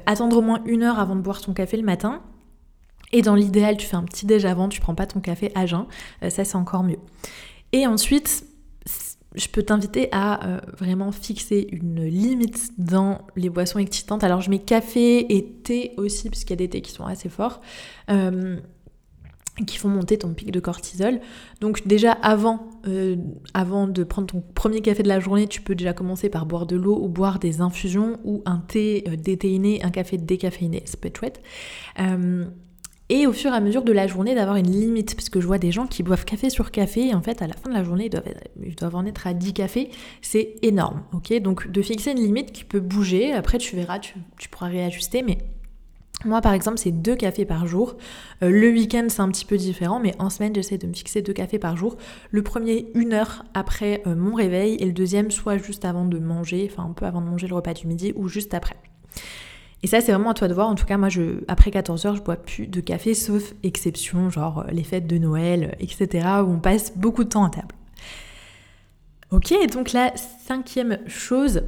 attendre 0.07 0.39
au 0.39 0.43
moins 0.43 0.61
une 0.67 0.83
heure 0.83 0.99
avant 0.99 1.15
de 1.15 1.21
boire 1.21 1.41
ton 1.41 1.53
café 1.53 1.77
le 1.77 1.85
matin, 1.85 2.21
et 3.13 3.23
dans 3.23 3.35
l'idéal, 3.35 3.77
tu 3.77 3.87
fais 3.87 3.97
un 3.97 4.03
petit 4.03 4.27
déj 4.27 4.45
avant, 4.45 4.69
tu 4.69 4.81
prends 4.81 4.95
pas 4.95 5.07
ton 5.07 5.21
café 5.21 5.51
à 5.55 5.67
jeun, 5.67 5.87
euh, 6.23 6.31
ça 6.31 6.45
c'est 6.45 6.57
encore 6.57 6.83
mieux. 6.83 6.99
Et 7.73 7.87
ensuite, 7.87 8.45
je 9.35 9.49
peux 9.49 9.63
t'inviter 9.63 10.09
à 10.13 10.47
euh, 10.47 10.61
vraiment 10.77 11.13
fixer 11.13 11.69
une 11.71 12.05
limite 12.05 12.71
dans 12.79 13.27
les 13.37 13.51
boissons 13.51 13.79
excitantes. 13.79 14.25
Alors 14.25 14.41
je 14.41 14.51
mets 14.51 14.59
café 14.59 15.35
et 15.35 15.45
thé 15.63 15.93
aussi, 15.97 16.31
puisqu'il 16.31 16.51
y 16.51 16.55
a 16.55 16.57
des 16.57 16.69
thés 16.69 16.81
qui 16.81 16.93
sont 16.93 17.05
assez 17.05 17.29
forts, 17.29 17.61
euh, 18.11 18.59
qui 19.67 19.77
font 19.77 19.89
monter 19.89 20.19
ton 20.19 20.33
pic 20.35 20.51
de 20.51 20.61
cortisol. 20.61 21.21
Donc 21.61 21.87
déjà 21.87 22.13
avant, 22.13 22.71
avant 23.55 23.89
de 23.89 24.05
prendre 24.05 24.29
ton 24.29 24.43
premier 24.55 24.81
café 24.81 25.03
de 25.03 25.09
la 25.09 25.19
journée, 25.19 25.49
tu 25.49 25.61
peux 25.61 25.75
déjà 25.75 25.93
commencer 25.93 26.31
par 26.31 26.47
boire 26.47 26.65
de 26.65 26.77
l'eau 26.77 26.97
ou 26.97 27.09
boire 27.09 27.39
des 27.39 27.61
infusions 27.61 28.21
ou 28.23 28.43
un 28.47 28.59
thé 28.59 29.03
déthéiné, 29.19 29.83
un 29.83 29.91
café 29.91 30.17
décaféiné, 30.17 30.83
ça 30.87 30.97
peut 30.97 31.09
être 31.09 31.19
chouette 31.19 31.43
et 33.11 33.27
au 33.27 33.33
fur 33.33 33.53
et 33.53 33.55
à 33.55 33.61
mesure 33.61 33.83
de 33.83 33.93
la 33.93 34.07
journée 34.07 34.35
d'avoir 34.35 34.57
une 34.57 34.71
limite, 34.71 35.15
parce 35.15 35.31
que 35.31 35.41
je 35.41 35.47
vois 35.47 35.59
des 35.59 35.73
gens 35.73 35.87
qui 35.87 36.03
boivent 36.03 36.25
café 36.25 36.51
sur 36.51 36.71
café 36.71 37.09
et 37.09 37.15
en 37.15 37.23
fait 37.23 37.41
à 37.41 37.47
la 37.47 37.55
fin 37.55 37.71
de 37.71 37.75
la 37.75 37.83
journée 37.83 38.11
ils 38.63 38.75
doivent, 38.75 38.95
en 38.97 39.07
être 39.07 39.27
à 39.27 39.35
10 39.35 39.55
cafés, 39.55 39.91
c'est 40.21 40.57
énorme, 40.63 41.03
ok? 41.13 41.41
Donc 41.41 41.71
de 41.71 41.83
fixer 41.83 42.13
une 42.13 42.19
limite 42.21 42.53
qui 42.53 42.65
peut 42.65 42.81
bouger, 42.81 43.33
après 43.33 43.59
tu 43.59 43.77
verras, 43.77 43.99
tu, 43.99 44.15
pourras 44.51 44.69
réajuster, 44.69 45.23
mais 45.23 45.39
moi 46.25 46.41
par 46.41 46.53
exemple 46.53 46.79
c'est 46.79 46.91
deux 46.91 47.17
cafés 47.17 47.47
par 47.47 47.67
jour, 47.67 47.97
euh, 48.43 48.51
le 48.51 48.69
week-end 48.71 49.07
c'est 49.09 49.23
un 49.23 49.29
petit 49.31 49.47
peu 49.47 49.57
différent, 49.57 50.01
mais 50.01 50.15
en 50.19 50.29
semaine 50.29 50.55
j'essaie 50.55 50.79
de 50.79 50.87
me 50.87 50.93
fixer 50.93 51.23
deux 51.23 51.33
cafés 51.33 51.59
par 51.59 51.77
jour, 51.77 51.97
le 52.31 52.43
premier 52.43 52.91
une 52.95 53.15
heure 53.15 53.45
après 53.55 54.03
euh, 54.07 54.15
mon 54.15 54.35
réveil 54.35 54.77
et 54.81 54.85
le 54.85 54.93
deuxième 54.93 55.31
soit 55.31 55.57
juste 55.57 55.87
avant 55.87 56.05
de 56.05 56.19
manger, 56.19 56.69
enfin 56.71 56.85
un 56.85 56.93
peu 56.93 57.07
avant 57.07 57.23
de 57.23 57.27
manger 57.27 57.47
le 57.47 57.55
repas 57.55 57.73
du 57.73 57.87
midi 57.87 58.13
ou 58.17 58.29
juste 58.29 58.53
après. 58.53 58.77
Et 59.83 59.87
ça, 59.87 60.01
c'est 60.01 60.13
vraiment 60.13 60.31
à 60.31 60.35
toi 60.35 60.49
de 60.49 60.55
voir. 60.55 60.69
En 60.69 60.75
tout 60.75 60.87
cas, 60.87 60.97
moi, 60.97 61.09
je, 61.09 61.45
après 61.47 61.71
14 61.71 62.07
heures, 62.07 62.17
je 62.17 62.23
bois 62.23 62.37
plus 62.37 62.67
de 62.67 62.81
café, 62.81 63.15
sauf 63.15 63.55
exception, 63.63 64.29
genre 64.31 64.61
euh, 64.61 64.71
les 64.73 64.85
fêtes 64.85 65.07
de 65.07 65.19
Noël, 65.19 65.77
etc., 65.79 66.27
où 66.45 66.51
on 66.51 66.59
passe 66.59 66.93
beaucoup 66.97 67.25
de 67.25 67.29
temps 67.29 67.45
à 67.45 67.51
table. 67.51 67.75
Ok, 69.31 69.53
donc 69.71 69.93
la 69.93 70.13
cinquième 70.17 70.99
chose, 71.07 71.63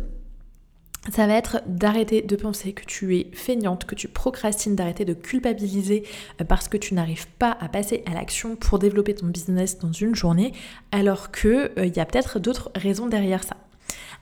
ça 1.09 1.27
va 1.27 1.35
être 1.35 1.63
d'arrêter 1.67 2.23
de 2.23 2.37
penser 2.37 2.73
que 2.73 2.85
tu 2.85 3.17
es 3.17 3.31
feignante, 3.33 3.85
que 3.85 3.95
tu 3.95 4.09
procrastines, 4.09 4.77
d'arrêter 4.77 5.05
de 5.05 5.15
culpabiliser 5.15 6.05
euh, 6.41 6.45
parce 6.45 6.69
que 6.69 6.77
tu 6.77 6.95
n'arrives 6.95 7.29
pas 7.39 7.57
à 7.61 7.69
passer 7.69 8.03
à 8.07 8.15
l'action 8.15 8.57
pour 8.57 8.79
développer 8.79 9.15
ton 9.15 9.27
business 9.27 9.79
dans 9.79 9.93
une 9.93 10.15
journée, 10.15 10.53
alors 10.91 11.31
qu'il 11.31 11.71
euh, 11.79 11.87
y 11.87 12.01
a 12.01 12.07
peut-être 12.07 12.39
d'autres 12.39 12.71
raisons 12.75 13.07
derrière 13.07 13.45
ça. 13.45 13.57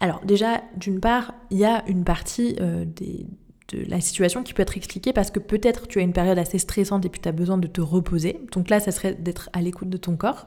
Alors 0.01 0.21
déjà, 0.25 0.63
d'une 0.77 1.01
part, 1.01 1.35
il 1.51 1.59
y 1.59 1.65
a 1.65 1.85
une 1.89 2.05
partie 2.05 2.57
euh, 2.61 2.85
de 3.69 3.85
la 3.89 4.01
situation 4.01 4.43
qui 4.43 4.55
peut 4.55 4.63
être 4.63 4.77
expliquée 4.77 5.13
parce 5.13 5.31
que 5.31 5.41
peut-être 5.41 5.89
tu 5.89 5.99
as 5.99 6.03
une 6.03 6.13
période 6.13 6.39
assez 6.39 6.59
stressante 6.59 7.05
et 7.05 7.09
puis 7.09 7.21
tu 7.21 7.29
as 7.29 7.33
besoin 7.33 7.59
de 7.59 7.67
te 7.67 7.81
reposer. 7.81 8.41
Donc 8.53 8.71
là, 8.71 8.81
ça 8.81 8.91
serait 8.91 9.15
d'être 9.15 9.51
à 9.53 9.61
l'écoute 9.61 9.91
de 9.91 9.97
ton 9.97 10.17
corps. 10.17 10.47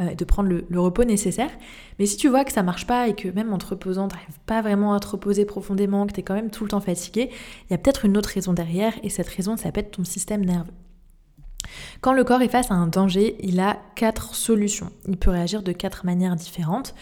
Euh, 0.00 0.14
de 0.14 0.24
prendre 0.24 0.48
le, 0.48 0.80
repos 0.80 1.04
nécessaire. 1.04 1.50
Mais 1.98 2.06
si 2.06 2.16
tu 2.16 2.26
vois 2.28 2.46
que 2.46 2.52
ça 2.52 2.62
marche 2.62 2.86
pas 2.86 3.08
et 3.08 3.14
que 3.14 3.28
même 3.28 3.52
en 3.52 3.58
te 3.58 3.66
reposant, 3.66 4.08
tu 4.08 4.16
n'arrives 4.16 4.38
pas 4.46 4.62
vraiment 4.62 4.94
à 4.94 5.00
te 5.00 5.08
reposer 5.08 5.44
profondément, 5.44 6.06
que 6.06 6.14
tu 6.14 6.20
es 6.20 6.22
quand 6.22 6.32
même 6.32 6.50
tout 6.50 6.64
le 6.64 6.70
temps 6.70 6.80
fatigué, 6.80 7.28
il 7.68 7.72
y 7.72 7.74
a 7.74 7.78
peut-être 7.78 8.06
une 8.06 8.16
autre 8.16 8.30
raison 8.30 8.54
derrière 8.54 8.94
et 9.02 9.10
cette 9.10 9.28
raison, 9.28 9.58
ça 9.58 9.70
peut 9.70 9.80
être 9.80 9.90
ton 9.90 10.04
système 10.04 10.46
nerveux. 10.46 10.72
Quand 12.00 12.14
le 12.14 12.24
corps 12.24 12.40
est 12.40 12.48
face 12.48 12.70
à 12.70 12.74
un 12.74 12.86
danger, 12.86 13.36
il 13.40 13.60
a 13.60 13.76
quatre 13.94 14.34
solutions. 14.34 14.90
Il 15.06 15.18
peut 15.18 15.30
réagir 15.30 15.62
de 15.62 15.72
quatre 15.72 16.06
manières 16.06 16.36
différentes. 16.36 16.94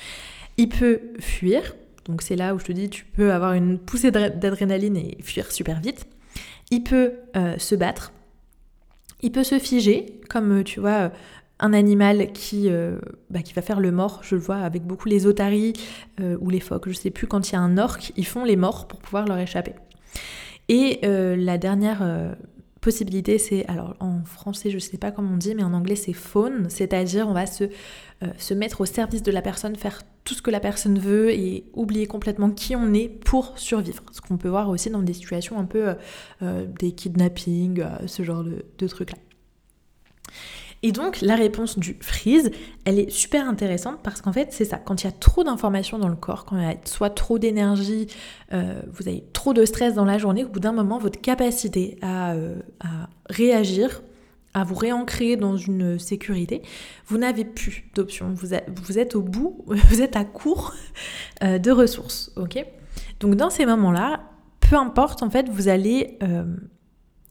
Il 0.57 0.69
peut 0.69 1.01
fuir, 1.21 1.77
donc 2.11 2.23
c'est 2.23 2.37
là 2.37 2.55
où 2.55 2.59
je 2.59 2.65
te 2.65 2.73
dis 2.73 2.91
tu 2.91 3.05
peux 3.05 3.33
avoir 3.33 3.55
une 3.55 3.79
poussée 3.79 4.11
d'adrénaline 4.11 4.97
et 4.97 5.19
fuir 5.23 5.51
super 5.51 5.81
vite. 5.81 6.07
Il 6.71 6.83
peut 6.83 7.15
euh, 7.37 7.57
se 7.59 7.75
battre. 7.75 8.13
Il 9.23 9.33
peut 9.33 9.45
se 9.45 9.59
figer, 9.59 10.21
comme 10.29 10.65
tu 10.65 10.81
vois, 10.81 11.11
un 11.61 11.73
animal 11.73 12.33
qui, 12.33 12.69
euh, 12.69 12.99
bah, 13.29 13.43
qui 13.43 13.53
va 13.53 13.63
faire 13.63 13.81
le 13.81 13.93
mort, 13.93 14.21
je 14.23 14.35
le 14.35 14.41
vois 14.41 14.57
avec 14.57 14.83
beaucoup 14.83 15.09
les 15.09 15.27
otaries 15.27 15.75
euh, 16.21 16.37
ou 16.41 16.51
les 16.51 16.61
phoques, 16.61 16.89
je 16.89 16.95
sais 16.95 17.11
plus, 17.11 17.27
quand 17.27 17.51
il 17.51 17.53
y 17.53 17.57
a 17.57 17.61
un 17.61 17.79
orque, 17.79 18.13
ils 18.17 18.27
font 18.27 18.45
les 18.45 18.57
morts 18.57 18.89
pour 18.89 19.01
pouvoir 19.01 19.27
leur 19.27 19.39
échapper. 19.39 19.75
Et 20.69 21.01
euh, 21.05 21.37
la 21.37 21.59
dernière 21.59 22.03
possibilité, 22.81 23.39
c'est, 23.39 23.67
alors 23.67 23.95
en 24.01 24.25
français 24.25 24.71
je 24.71 24.79
sais 24.79 24.97
pas 24.97 25.11
comment 25.11 25.33
on 25.35 25.37
dit, 25.37 25.55
mais 25.55 25.63
en 25.63 25.75
anglais 25.75 25.97
c'est 25.97 26.15
faune, 26.15 26.71
c'est-à-dire 26.71 27.29
on 27.29 27.35
va 27.35 27.47
se, 27.47 27.65
se 28.39 28.55
mettre 28.55 28.81
au 28.81 28.87
service 28.87 29.23
de 29.23 29.33
la 29.33 29.43
personne, 29.43 29.77
faire 29.77 30.03
tout 30.25 30.35
ce 30.35 30.43
que 30.43 30.51
la 30.51 30.61
personne 30.61 30.99
veut 30.99 31.31
et 31.31 31.65
oublier 31.73 32.07
complètement 32.07 32.51
qui 32.51 32.77
on 32.77 32.93
est 32.93 33.09
pour 33.09 33.59
survivre. 33.59 34.03
Ce 34.13 34.21
qu'on 34.21 34.37
peut 34.37 34.49
voir 34.49 34.69
aussi 34.69 34.91
dans 34.91 35.03
des 35.03 35.15
situations 35.15 35.59
un 35.59 35.65
peu 35.65 35.95
des 36.79 36.93
kidnappings, 36.93 37.83
ce 38.07 38.23
genre 38.23 38.45
de, 38.45 38.87
trucs-là. 38.87 39.19
Et 40.83 40.93
donc 40.93 41.21
la 41.21 41.37
réponse 41.37 41.79
du 41.79 41.97
freeze, 42.01 42.51
elle 42.85 42.99
est 42.99 43.11
super 43.11 43.47
intéressante 43.47 43.99
parce 44.03 44.23
qu'en 44.23 44.33
fait 44.33 44.49
c'est 44.51 44.65
ça, 44.65 44.79
quand 44.79 45.03
il 45.03 45.07
y 45.07 45.09
a 45.09 45.13
trop 45.13 45.45
d'informations 45.45 45.99
dans 45.99 46.09
le 46.09 46.17
corps, 46.17 46.47
quand 46.47 46.57
il 46.57 46.63
y 46.63 46.67
a 46.67 46.75
soit 46.85 47.11
trop 47.11 47.39
d'énergie, 47.39 48.07
euh, 48.53 48.81
vous 48.93 49.07
avez 49.07 49.25
trop 49.35 49.53
de 49.53 49.65
stress 49.67 49.95
dans 49.95 50.07
la 50.07 50.17
journée, 50.17 50.45
au 50.45 50.49
bout 50.49 50.61
d'un 50.61 50.73
moment 50.73 50.99
votre 50.99 51.21
capacité 51.21 51.99
à, 52.01 52.33
euh, 52.33 52.57
réagir, 53.29 54.03
à 54.55 54.65
vous 54.65 54.75
réancrer 54.75 55.37
dans 55.37 55.57
une 55.57 55.99
sécurité, 55.99 56.63
vous 57.07 57.19
n'avez 57.19 57.45
plus 57.45 57.91
d'options, 57.95 58.33
vous, 58.35 58.55
êtes 58.99 59.15
au 59.15 59.23
bout, 59.23 59.65
vous 59.67 60.03
êtes 60.03 60.17
à 60.17 60.25
court 60.25 60.75
euh, 61.43 61.59
de 61.59 61.71
ressources, 61.71 62.33
ok? 62.37 62.65
Donc 63.21 63.37
dans 63.37 63.51
ces 63.51 63.67
moments-là, 63.67 64.21
peu 64.61 64.77
importe 64.77 65.23
en 65.23 65.31
fait, 65.31 65.49
vous 65.49 65.69
allez 65.69 66.19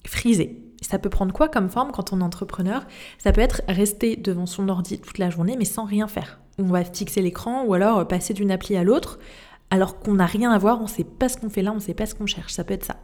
friser 0.05 0.69
ça 0.81 0.99
peut 0.99 1.09
prendre 1.09 1.33
quoi 1.33 1.49
comme 1.49 1.69
forme 1.69 1.91
quand 1.91 2.13
on 2.13 2.19
est 2.19 2.23
entrepreneur? 2.23 2.85
Ça 3.17 3.31
peut 3.31 3.41
être 3.41 3.61
rester 3.67 4.15
devant 4.15 4.45
son 4.45 4.69
ordi 4.69 4.99
toute 4.99 5.17
la 5.17 5.29
journée 5.29 5.55
mais 5.57 5.65
sans 5.65 5.85
rien 5.85 6.07
faire. 6.07 6.39
On 6.57 6.63
va 6.63 6.83
fixer 6.83 7.21
l'écran 7.21 7.63
ou 7.65 7.73
alors 7.73 8.07
passer 8.07 8.33
d'une 8.33 8.51
appli 8.51 8.75
à 8.75 8.83
l'autre 8.83 9.19
alors 9.69 9.99
qu'on 9.99 10.15
n'a 10.15 10.25
rien 10.25 10.51
à 10.51 10.57
voir, 10.57 10.79
on 10.79 10.83
ne 10.83 10.89
sait 10.89 11.03
pas 11.03 11.29
ce 11.29 11.37
qu'on 11.37 11.49
fait 11.49 11.61
là, 11.61 11.71
on 11.71 11.75
ne 11.75 11.79
sait 11.79 11.93
pas 11.93 12.05
ce 12.05 12.15
qu'on 12.15 12.25
cherche. 12.25 12.53
Ça 12.53 12.63
peut 12.63 12.73
être 12.73 12.85
ça. 12.85 12.95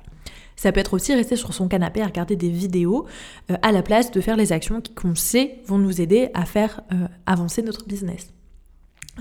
Ça 0.56 0.72
peut 0.72 0.80
être 0.80 0.94
aussi 0.94 1.14
rester 1.14 1.36
sur 1.36 1.54
son 1.54 1.68
canapé 1.68 2.02
à 2.02 2.06
regarder 2.06 2.36
des 2.36 2.50
vidéos 2.50 3.06
euh, 3.52 3.58
à 3.62 3.72
la 3.72 3.82
place 3.82 4.12
de 4.12 4.22
faire 4.22 4.38
les 4.38 4.52
actions 4.52 4.82
qu'on 4.96 5.16
sait 5.16 5.60
vont 5.66 5.78
nous 5.78 6.02
aider 6.02 6.30
à 6.34 6.46
faire 6.46 6.82
euh, 6.92 7.08
avancer 7.26 7.62
notre 7.62 7.86
business. 7.86 8.32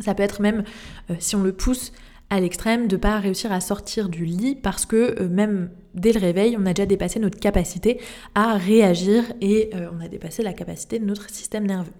Ça 0.01 0.15
peut 0.15 0.23
être 0.23 0.41
même, 0.41 0.65
euh, 1.11 1.15
si 1.19 1.37
on 1.37 1.43
le 1.43 1.53
pousse 1.53 1.93
à 2.31 2.41
l'extrême, 2.41 2.89
de 2.89 2.97
ne 2.97 3.01
pas 3.01 3.19
réussir 3.19 3.53
à 3.53 3.61
sortir 3.61 4.09
du 4.09 4.25
lit 4.25 4.57
parce 4.57 4.87
que 4.87 5.23
même 5.25 5.71
dès 5.95 6.13
le 6.13 6.21
réveil, 6.21 6.57
on 6.59 6.67
a 6.67 6.73
déjà 6.73 6.87
dépassé 6.87 7.21
notre 7.21 7.39
capacité 7.39 8.01
à 8.35 8.57
réagir 8.57 9.25
et 9.41 9.71
euh, 9.75 9.89
on 9.97 10.05
a 10.05 10.09
dépassé 10.09 10.43
la 10.43 10.53
capacité 10.53 10.99
de 10.99 11.05
notre 11.05 11.31
système 11.31 11.67
nerveux. 11.67 11.93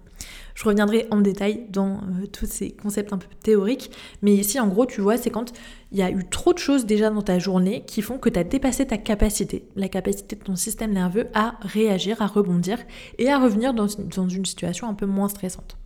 Je 0.53 0.63
reviendrai 0.63 1.07
en 1.11 1.19
détail 1.19 1.65
dans 1.69 1.95
euh, 1.97 2.27
tous 2.31 2.45
ces 2.45 2.71
concepts 2.71 3.11
un 3.11 3.17
peu 3.17 3.27
théoriques, 3.43 3.91
mais 4.21 4.33
ici 4.33 4.59
en 4.59 4.67
gros 4.67 4.85
tu 4.85 5.01
vois 5.01 5.17
c'est 5.17 5.29
quand 5.29 5.51
il 5.91 5.97
y 5.97 6.01
a 6.01 6.09
eu 6.09 6.25
trop 6.29 6.53
de 6.53 6.57
choses 6.57 6.85
déjà 6.85 7.09
dans 7.09 7.21
ta 7.21 7.39
journée 7.39 7.83
qui 7.85 8.01
font 8.01 8.17
que 8.17 8.29
tu 8.29 8.39
as 8.39 8.43
dépassé 8.43 8.85
ta 8.85 8.97
capacité, 8.97 9.67
la 9.75 9.89
capacité 9.89 10.35
de 10.35 10.43
ton 10.43 10.55
système 10.55 10.93
nerveux 10.93 11.27
à 11.33 11.55
réagir, 11.61 12.21
à 12.21 12.27
rebondir 12.27 12.79
et 13.17 13.29
à 13.29 13.39
revenir 13.39 13.73
dans, 13.73 13.87
une 13.87 14.45
situation 14.45 14.87
un 14.89 14.93
peu 14.93 15.05
moins 15.05 15.29
stressante. 15.29 15.77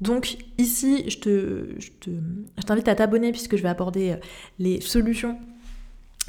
Donc 0.00 0.38
ici, 0.56 1.04
je 1.08 1.18
t'invite 1.18 2.86
je 2.86 2.90
à 2.90 2.94
t'abonner 2.94 3.32
puisque 3.32 3.56
je 3.56 3.62
vais 3.62 3.68
aborder 3.68 4.12
euh, 4.12 4.16
les 4.58 4.80
solutions 4.80 5.38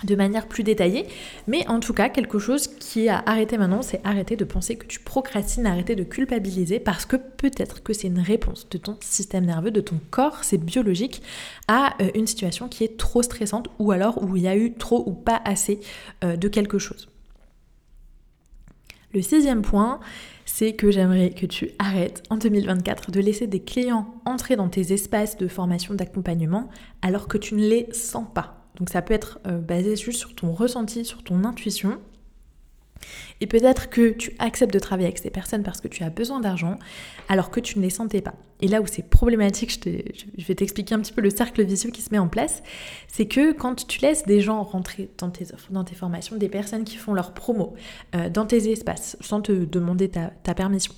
de 0.04 0.16
manière 0.16 0.48
plus 0.48 0.64
détaillée. 0.64 1.08
Mais 1.48 1.68
en 1.68 1.80
tout 1.80 1.94
cas, 1.94 2.10
quelque 2.10 2.40
chose 2.40 2.68
qui 2.68 3.06
est 3.06 3.10
à 3.10 3.24
arrêter 3.26 3.58
maintenant, 3.58 3.82
c'est 3.82 4.02
arrêter 4.04 4.36
de 4.36 4.44
penser 4.44 4.76
que 4.76 4.86
tu 4.86 5.00
procrastines, 5.00 5.66
arrêter 5.66 5.96
de 5.96 6.04
culpabiliser 6.04 6.80
parce 6.80 7.06
que 7.06 7.16
peut-être 7.16 7.84
que 7.84 7.94
c'est 7.94 8.08
une 8.08 8.20
réponse 8.20 8.68
de 8.70 8.78
ton 8.78 8.98
système 9.02 9.46
nerveux, 9.46 9.72
de 9.72 9.82
ton 9.82 10.00
corps, 10.10 10.44
c'est 10.44 10.58
biologique, 10.58 11.22
à 11.68 11.96
euh, 12.02 12.10
une 12.16 12.28
situation 12.28 12.68
qui 12.68 12.84
est 12.84 12.98
trop 12.98 13.22
stressante 13.22 13.70
ou 13.80 13.92
alors 13.92 14.22
où 14.24 14.36
il 14.36 14.44
y 14.44 14.48
a 14.48 14.56
eu 14.56 14.74
trop 14.74 15.04
ou 15.06 15.14
pas 15.14 15.42
assez 15.46 15.80
euh, 16.24 16.36
de 16.36 16.48
quelque 16.48 16.80
chose. 16.80 17.08
Le 19.14 19.22
sixième 19.22 19.62
point, 19.62 20.00
que 20.70 20.92
j'aimerais 20.92 21.32
que 21.32 21.46
tu 21.46 21.72
arrêtes 21.80 22.22
en 22.30 22.38
2024 22.38 23.12
de 23.12 23.20
laisser 23.20 23.48
des 23.48 23.62
clients 23.62 24.14
entrer 24.26 24.56
dans 24.56 24.70
tes 24.70 24.94
espaces 24.94 25.36
de 25.38 25.48
formation 25.48 25.96
d'accompagnement 25.96 26.70
alors 27.02 27.28
que 27.28 27.38
tu 27.38 27.56
ne 27.56 27.68
les 27.68 27.88
sens 27.92 28.28
pas. 28.34 28.68
Donc 28.78 28.90
ça 28.90 29.02
peut 29.02 29.14
être 29.14 29.40
euh, 29.48 29.58
basé 29.58 29.96
juste 29.96 30.20
sur 30.20 30.36
ton 30.36 30.52
ressenti, 30.52 31.04
sur 31.04 31.24
ton 31.24 31.44
intuition. 31.44 32.00
Et 33.40 33.48
peut-être 33.48 33.90
que 33.90 34.12
tu 34.12 34.34
acceptes 34.40 34.74
de 34.74 34.80
travailler 34.80 35.08
avec 35.08 35.20
ces 35.20 35.30
personnes 35.30 35.64
parce 35.64 35.82
que 35.82 35.88
tu 35.88 36.04
as 36.04 36.10
besoin 36.10 36.40
d'argent 36.40 36.78
alors 37.30 37.52
que 37.52 37.60
tu 37.60 37.78
ne 37.80 37.84
les 37.84 37.90
sentais 37.90 38.22
pas. 38.22 38.36
Et 38.62 38.68
là 38.68 38.82
où 38.82 38.86
c'est 38.86 39.02
problématique, 39.02 39.72
je, 39.84 40.46
vais 40.46 40.56
t'expliquer 40.56 40.94
un 40.94 41.00
petit 41.00 41.14
peu 41.14 41.22
le 41.22 41.32
cercle 41.32 41.64
vicieux 41.64 41.90
qui 41.90 42.02
se 42.02 42.10
met 42.12 42.20
en 42.20 42.28
place, 42.28 42.62
c'est 43.08 43.26
que 43.26 43.54
quand 43.54 43.88
tu 43.88 44.02
laisses 44.02 44.26
des 44.26 44.40
gens 44.40 44.62
rentrer 44.64 45.10
dans 45.18 45.32
tes 45.32 45.52
offres, 45.54 45.72
dans 45.72 45.84
tes 45.84 45.96
formations, 45.96 46.36
des 46.36 46.50
personnes 46.50 46.84
qui 46.84 46.98
font 46.98 47.14
leur 47.14 47.34
promo, 47.34 47.74
euh, 48.16 48.30
dans 48.30 48.46
tes 48.46 48.72
espaces, 48.72 49.18
sans 49.20 49.42
te 49.42 49.52
demander 49.52 50.10
ta, 50.10 50.28
ta 50.44 50.54
permission, 50.54 50.94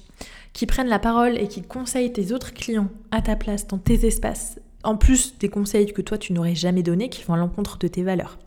qui 0.52 0.66
prennent 0.66 0.88
la 0.88 1.00
parole 1.00 1.38
et 1.38 1.48
qui 1.48 1.62
conseillent 1.62 2.12
tes 2.12 2.34
autres 2.34 2.54
clients 2.54 2.90
à 3.12 3.22
ta 3.22 3.36
place 3.36 3.66
dans 3.68 3.78
tes 3.78 4.06
espaces, 4.06 4.60
en 4.84 4.98
plus 4.98 5.38
des 5.38 5.50
conseils 5.50 5.92
que 5.94 6.02
toi 6.02 6.18
tu 6.18 6.34
n'aurais 6.34 6.56
jamais 6.56 6.84
donnés 6.84 7.10
qui 7.10 7.24
vont 7.24 7.34
à 7.34 7.38
l'encontre 7.38 7.78
de 7.78 7.88
tes 7.88 8.04
valeurs. 8.04 8.38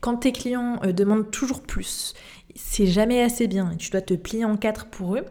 Quand 0.00 0.16
tes 0.16 0.32
clients 0.32 0.78
euh, 0.84 0.92
demandent 0.92 1.30
toujours 1.30 1.62
plus, 1.62 2.14
c'est 2.54 2.86
jamais 2.86 3.22
assez 3.22 3.46
bien 3.46 3.70
et 3.72 3.76
tu 3.76 3.90
dois 3.90 4.02
te 4.02 4.14
plier 4.14 4.44
en 4.44 4.56
quatre 4.56 4.86
pour 4.86 5.16
eux, 5.16 5.24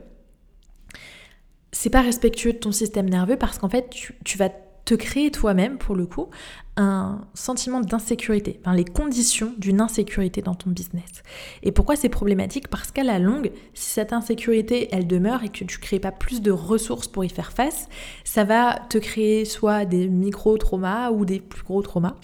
c'est 1.72 1.90
pas 1.90 2.02
respectueux 2.02 2.54
de 2.54 2.58
ton 2.60 2.72
système 2.72 3.10
nerveux 3.10 3.38
parce 3.38 3.60
qu'en 3.60 3.70
fait 3.70 3.90
tu, 3.90 4.16
tu 4.24 4.38
vas 4.38 4.50
te 4.86 4.96
créer 4.96 5.32
toi-même, 5.32 5.78
pour 5.78 5.96
le 5.96 6.06
coup, 6.06 6.28
un 6.76 7.22
sentiment 7.34 7.80
d'insécurité, 7.80 8.60
enfin, 8.62 8.76
les 8.76 8.84
conditions 8.84 9.54
d'une 9.58 9.80
insécurité 9.80 10.42
dans 10.42 10.56
ton 10.56 10.72
business. 10.72 11.24
Et 11.62 11.72
pourquoi 11.72 11.96
c'est 11.96 12.10
problématique? 12.10 12.68
Parce 12.68 12.92
qu'à 12.92 13.04
la 13.04 13.20
longue, 13.20 13.52
si 13.74 13.92
cette 13.92 14.12
insécurité, 14.12 14.90
elle 14.92 15.08
demeure 15.08 15.44
et 15.44 15.50
que 15.50 15.54
tu 15.54 15.64
ne 15.64 15.70
crées 15.70 16.00
pas 16.00 16.12
plus 16.12 16.42
de 16.42 16.52
ressources 16.52 17.08
pour 17.08 17.24
y 17.24 17.30
faire 17.30 17.54
face, 17.54 17.88
ça 18.24 18.44
va 18.44 18.80
te 18.90 18.98
créer 18.98 19.46
soit 19.46 19.86
des 19.86 20.08
micro-traumas 20.08 21.12
ou 21.12 21.26
des 21.26 21.40
plus 21.40 21.64
gros 21.64 21.82
traumas. 21.82 22.16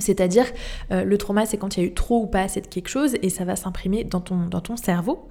C'est-à-dire, 0.00 0.46
euh, 0.90 1.04
le 1.04 1.18
trauma, 1.18 1.46
c'est 1.46 1.56
quand 1.56 1.76
il 1.76 1.80
y 1.80 1.82
a 1.84 1.86
eu 1.86 1.94
trop 1.94 2.22
ou 2.22 2.26
pas 2.26 2.42
assez 2.42 2.60
de 2.60 2.66
quelque 2.66 2.88
chose 2.88 3.16
et 3.22 3.30
ça 3.30 3.44
va 3.44 3.56
s'imprimer 3.56 4.04
dans 4.04 4.20
ton, 4.20 4.46
dans 4.46 4.60
ton 4.60 4.76
cerveau. 4.76 5.28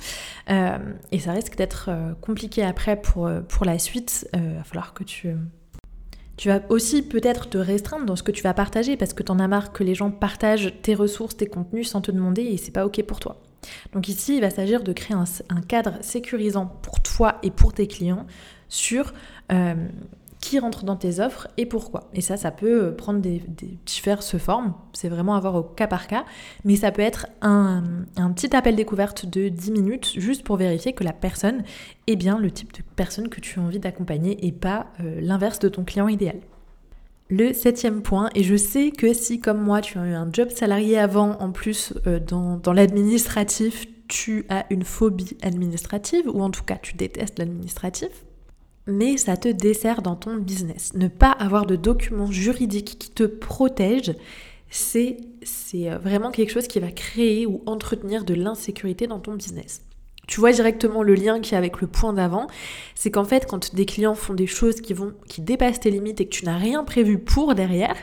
Euh, 0.49 0.77
et 1.11 1.19
ça 1.19 1.31
risque 1.31 1.55
d'être 1.55 1.87
euh, 1.89 2.13
compliqué 2.21 2.63
après 2.63 2.99
pour, 2.99 3.29
pour 3.47 3.65
la 3.65 3.79
suite. 3.79 4.27
Il 4.33 4.55
va 4.57 4.63
falloir 4.63 4.93
que 4.93 5.03
tu 5.03 5.33
tu 6.37 6.49
vas 6.49 6.59
aussi 6.67 7.01
peut-être 7.01 7.47
te 7.47 7.57
restreindre 7.57 8.05
dans 8.05 8.17
ce 8.17 8.23
que 8.23 8.31
tu 8.31 8.43
vas 8.43 8.53
partager 8.53 8.97
parce 8.97 9.13
que 9.13 9.23
tu 9.23 9.31
en 9.31 9.39
as 9.39 9.47
marre 9.47 9.71
que 9.71 9.85
les 9.85 9.95
gens 9.95 10.11
partagent 10.11 10.73
tes 10.81 10.93
ressources, 10.93 11.37
tes 11.37 11.47
contenus 11.47 11.89
sans 11.89 12.01
te 12.01 12.11
demander 12.11 12.41
et 12.41 12.57
c'est 12.57 12.71
pas 12.71 12.85
ok 12.85 13.01
pour 13.03 13.21
toi. 13.21 13.41
Donc 13.93 14.09
ici, 14.09 14.35
il 14.35 14.41
va 14.41 14.49
s'agir 14.49 14.83
de 14.83 14.91
créer 14.91 15.15
un, 15.15 15.61
cadre 15.61 15.93
sécurisant 16.01 16.65
pour 16.81 17.01
toi 17.01 17.39
et 17.41 17.51
pour 17.51 17.73
tes 17.73 17.87
clients 17.87 18.27
sur 18.67 19.13
qui 20.45 20.59
rentre 20.59 20.85
dans 20.85 20.95
tes 20.95 21.19
offres 21.19 21.47
et 21.57 21.65
pourquoi. 21.65 22.11
Et 22.13 22.21
ça, 22.21 22.37
ça 22.37 22.51
peut 22.51 22.83
euh, 22.83 22.91
prendre 22.91 23.19
des, 23.19 23.41
diverses 23.85 24.37
formes, 24.37 24.75
c'est 24.93 25.09
vraiment 25.09 25.33
avoir 25.33 25.55
au 25.55 25.63
cas 25.63 25.87
par 25.87 26.05
cas, 26.05 26.23
mais 26.63 26.75
ça 26.75 26.91
peut 26.91 27.01
être 27.01 27.25
un, 27.41 27.81
petit 28.35 28.55
appel 28.55 28.75
découverte 28.75 29.25
de 29.25 29.49
10 29.49 29.71
minutes 29.71 30.13
juste 30.17 30.43
pour 30.43 30.57
vérifier 30.57 30.93
que 30.93 31.03
la 31.03 31.13
personne 31.13 31.63
est 32.05 32.15
bien 32.15 32.37
le 32.37 32.51
type 32.51 32.73
de 32.73 32.83
personne 32.95 33.27
que 33.29 33.41
tu 33.41 33.59
as 33.59 33.63
envie 33.63 33.79
d'accompagner 33.79 34.45
et 34.45 34.51
pas 34.51 34.85
euh, 34.99 35.19
l'inverse 35.19 35.57
de 35.57 35.67
ton 35.67 35.83
client 35.83 36.07
idéal. 36.07 36.37
Le 37.27 37.51
septième 37.51 38.03
point, 38.03 38.29
et 38.35 38.43
je 38.43 38.55
sais 38.55 38.91
que 38.91 39.13
si 39.13 39.39
comme 39.39 39.59
moi 39.59 39.81
tu 39.81 39.97
as 39.97 40.05
eu 40.05 40.13
un 40.13 40.31
job 40.31 40.49
salarié 40.51 40.99
avant, 40.99 41.39
en 41.39 41.51
plus 41.51 41.91
euh, 42.05 42.19
dans, 42.19 42.57
dans 42.57 42.73
l'administratif, 42.73 43.87
tu 44.07 44.45
as 44.49 44.67
une 44.69 44.83
phobie 44.83 45.37
administrative, 45.41 46.29
ou 46.31 46.43
en 46.43 46.51
tout 46.51 46.63
cas 46.63 46.75
tu 46.75 46.93
détestes 46.93 47.39
l'administratif, 47.39 48.11
mais 48.87 49.17
ça 49.17 49.37
te 49.37 49.47
dessert 49.47 50.01
dans 50.01 50.15
ton 50.15 50.35
business. 50.37 50.93
Ne 50.93 51.07
pas 51.07 51.31
avoir 51.31 51.65
de 51.65 51.75
documents 51.75 52.31
juridiques 52.31 52.97
qui 52.99 53.11
te 53.11 53.23
protègent, 53.23 54.15
c'est 54.69 55.17
euh, 55.75 55.97
vraiment 55.97 56.31
quelque 56.31 56.51
chose 56.51 56.67
qui 56.67 56.79
va 56.79 56.91
créer 56.91 57.45
ou 57.45 57.63
entretenir 57.65 58.25
de 58.25 58.33
l'insécurité 58.33 59.07
dans 59.07 59.19
ton 59.19 59.35
business. 59.35 59.81
Tu 60.27 60.39
vois 60.39 60.51
directement 60.51 61.03
le 61.03 61.13
lien 61.13 61.39
qui 61.39 61.53
est 61.53 61.57
avec 61.57 61.81
le 61.81 61.87
point 61.87 62.11
d'avant, 62.11 62.47
c'est 62.95 63.11
qu'en 63.11 63.25
fait 63.25 63.45
quand 63.45 63.75
des 63.75 63.85
clients 63.85 64.15
font 64.15 64.33
des 64.33 64.47
choses 64.47 64.81
qui 64.81 64.93
vont 64.93 65.13
qui 65.27 65.41
dépassent 65.41 65.79
tes 65.79 65.91
limites 65.91 66.19
et 66.19 66.25
que 66.25 66.35
tu 66.35 66.45
n'as 66.45 66.57
rien 66.57 66.83
prévu 66.83 67.19
pour 67.19 67.53
derrière, 67.53 67.95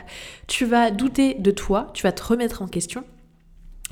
tu 0.47 0.65
vas 0.65 0.89
douter 0.89 1.33
de 1.33 1.51
toi, 1.51 1.91
tu 1.93 2.03
vas 2.03 2.13
te 2.13 2.23
remettre 2.23 2.61
en 2.61 2.67
question 2.67 3.03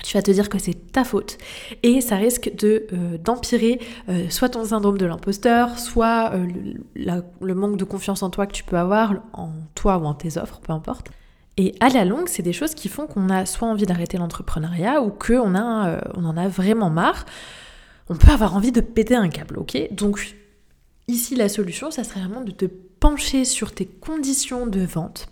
tu 0.03 0.17
vas 0.17 0.21
te 0.21 0.31
dire 0.31 0.49
que 0.49 0.57
c'est 0.59 0.91
ta 0.91 1.03
faute 1.03 1.37
et 1.83 2.01
ça 2.01 2.15
risque 2.15 2.51
de 2.55 2.87
euh, 2.93 3.17
d'empirer 3.17 3.79
euh, 4.09 4.29
soit 4.29 4.49
ton 4.49 4.65
syndrome 4.65 4.97
de 4.97 5.05
l'imposteur, 5.05 5.79
soit 5.79 6.31
euh, 6.33 6.47
le, 6.95 7.53
manque 7.53 7.77
de 7.77 7.83
confiance 7.83 8.23
en 8.23 8.29
toi 8.29 8.47
que 8.47 8.53
tu 8.53 8.63
peux 8.63 8.77
avoir 8.77 9.15
en 9.33 9.51
toi 9.75 9.97
ou 9.97 10.05
en 10.05 10.13
tes 10.13 10.37
offres, 10.37 10.59
peu 10.59 10.73
importe. 10.73 11.09
Et 11.57 11.75
à 11.79 11.89
la 11.89 12.05
longue, 12.05 12.27
c'est 12.27 12.43
des 12.43 12.53
choses 12.53 12.73
qui 12.73 12.87
font 12.87 13.07
qu'on 13.07 13.29
a 13.29 13.45
soit 13.45 13.67
envie 13.67 13.85
d'arrêter 13.85 14.17
l'entrepreneuriat 14.17 15.01
ou 15.01 15.09
qu'on 15.09 15.55
a 15.55 16.01
on 16.15 16.25
en 16.25 16.37
a 16.37 16.47
vraiment 16.47 16.89
marre. 16.89 17.25
On 18.09 18.15
peut 18.15 18.31
avoir 18.31 18.55
envie 18.55 18.71
de 18.71 18.81
péter 18.81 19.15
un 19.15 19.29
câble, 19.29 19.59
ok? 19.59 19.77
Donc 19.91 20.35
ici 21.07 21.35
la 21.35 21.49
solution, 21.49 21.91
ça 21.91 22.03
serait 22.03 22.21
vraiment 22.21 22.41
de 22.41 22.51
te 22.51 22.65
pencher 22.65 23.45
sur 23.45 23.73
tes 23.73 23.85
conditions 23.85 24.65
de 24.65 24.81
vente 24.81 25.27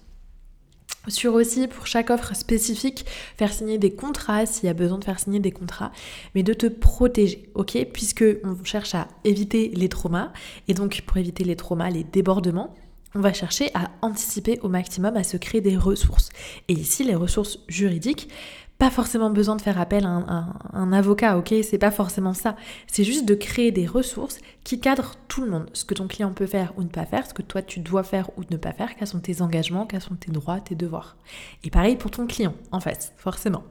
sur 1.07 1.33
aussi 1.33 1.67
pour 1.67 1.87
chaque 1.87 2.09
offre 2.09 2.35
spécifique 2.35 3.05
faire 3.37 3.53
signer 3.53 3.77
des 3.77 3.91
contrats 3.91 4.45
s'il 4.45 4.65
y 4.65 4.69
a 4.69 4.73
besoin 4.73 4.97
de 4.97 5.03
faire 5.03 5.19
signer 5.19 5.39
des 5.39 5.51
contrats 5.51 5.91
mais 6.35 6.43
de 6.43 6.53
te 6.53 6.67
protéger 6.67 7.49
ok? 7.55 7.77
Puisque 7.93 8.25
on 8.43 8.63
cherche 8.63 8.95
à 8.95 9.07
éviter 9.23 9.71
les 9.73 9.89
traumas 9.89 10.31
et 10.67 10.73
donc 10.73 11.01
pour 11.05 11.17
éviter 11.17 11.43
les 11.43 11.55
traumas 11.55 11.89
les 11.89 12.03
débordements 12.03 12.75
on 13.15 13.21
va 13.21 13.33
chercher 13.33 13.71
à 13.73 13.89
anticiper 14.01 14.59
au 14.61 14.69
maximum 14.69 15.17
à 15.17 15.23
se 15.23 15.37
créer 15.37 15.61
des 15.61 15.77
ressources. 15.77 16.29
Et 16.67 16.73
ici 16.73 17.03
les 17.03 17.15
ressources 17.15 17.59
juridiques 17.67 18.29
pas 18.79 18.89
forcément 18.89 19.29
besoin 19.29 19.57
de 19.57 19.61
faire 19.61 19.79
appel 19.79 20.05
à 20.05 20.47
un, 20.73 20.93
avocat, 20.93 21.37
ok 21.37 21.53
C'est 21.63 21.77
pas 21.77 21.91
forcément 21.91 22.33
ça. 22.33 22.55
C'est 22.87 23.03
juste 23.03 23.25
de 23.25 23.35
créer 23.35 23.71
des 23.71 23.85
ressources 23.85 24.39
qui 24.63 24.79
cadrent 24.79 25.15
tout 25.27 25.43
le 25.43 25.51
monde. 25.51 25.69
Ce 25.73 25.83
que 25.83 25.93
ton 25.93 26.07
client 26.07 26.31
peut 26.31 26.45
faire 26.45 26.71
ou 26.77 26.83
ne 26.83 26.87
pas 26.87 27.05
faire, 27.05 27.27
ce 27.27 27.33
que 27.33 27.41
toi 27.41 27.61
tu 27.61 27.81
dois 27.81 28.03
faire 28.03 28.29
ou 28.37 28.43
ne 28.49 28.55
pas 28.55 28.71
faire, 28.71 28.95
quels 28.95 29.09
sont 29.09 29.19
tes 29.19 29.41
engagements, 29.41 29.85
quels 29.85 30.01
sont 30.01 30.15
tes 30.15 30.31
droits, 30.31 30.61
tes 30.61 30.75
devoirs. 30.75 31.17
Et 31.65 31.69
pareil 31.69 31.97
pour 31.97 32.09
ton 32.09 32.25
client, 32.25 32.53
en 32.71 32.79
fait, 32.79 33.13
forcément. 33.17 33.65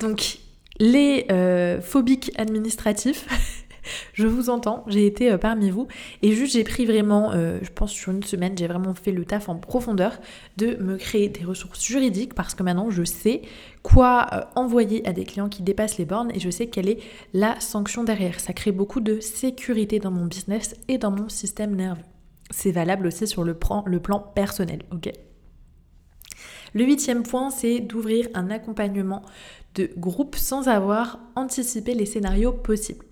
Donc, 0.00 0.38
les 0.78 1.26
euh, 1.30 1.80
phobiques 1.80 2.30
administratifs, 2.36 3.26
je 4.12 4.26
vous 4.26 4.50
entends, 4.50 4.84
j'ai 4.86 5.06
été 5.06 5.32
euh, 5.32 5.38
parmi 5.38 5.70
vous 5.70 5.86
et 6.22 6.32
juste 6.32 6.54
j'ai 6.54 6.64
pris 6.64 6.86
vraiment, 6.86 7.32
euh, 7.32 7.58
je 7.62 7.70
pense 7.70 7.92
sur 7.92 8.12
une 8.12 8.22
semaine, 8.22 8.56
j'ai 8.56 8.66
vraiment 8.66 8.94
fait 8.94 9.12
le 9.12 9.24
taf 9.24 9.48
en 9.48 9.56
profondeur 9.56 10.18
de 10.56 10.76
me 10.76 10.96
créer 10.96 11.28
des 11.28 11.44
ressources 11.44 11.84
juridiques 11.84 12.34
parce 12.34 12.54
que 12.54 12.62
maintenant 12.62 12.90
je 12.90 13.04
sais 13.04 13.42
quoi 13.82 14.26
euh, 14.32 14.42
envoyer 14.54 15.06
à 15.08 15.12
des 15.12 15.24
clients 15.24 15.48
qui 15.48 15.62
dépassent 15.62 15.98
les 15.98 16.04
bornes 16.04 16.30
et 16.34 16.40
je 16.40 16.50
sais 16.50 16.66
quelle 16.66 16.88
est 16.88 16.98
la 17.32 17.58
sanction 17.60 18.04
derrière. 18.04 18.40
Ça 18.40 18.52
crée 18.52 18.72
beaucoup 18.72 19.00
de 19.00 19.20
sécurité 19.20 19.98
dans 19.98 20.10
mon 20.10 20.26
business 20.26 20.74
et 20.88 20.98
dans 20.98 21.10
mon 21.10 21.28
système 21.28 21.74
nerveux. 21.74 22.02
C'est 22.50 22.72
valable 22.72 23.06
aussi 23.06 23.26
sur 23.26 23.44
le 23.44 23.54
plan, 23.54 23.84
le 23.86 24.00
plan 24.00 24.18
personnel, 24.18 24.80
ok? 24.92 25.10
Le 26.72 26.84
huitième 26.84 27.22
point, 27.22 27.50
c'est 27.50 27.80
d'ouvrir 27.80 28.28
un 28.34 28.50
accompagnement 28.50 29.22
de 29.74 29.90
groupe 29.96 30.36
sans 30.36 30.68
avoir 30.68 31.18
anticipé 31.36 31.94
les 31.94 32.06
scénarios 32.06 32.52
possibles. 32.52 33.04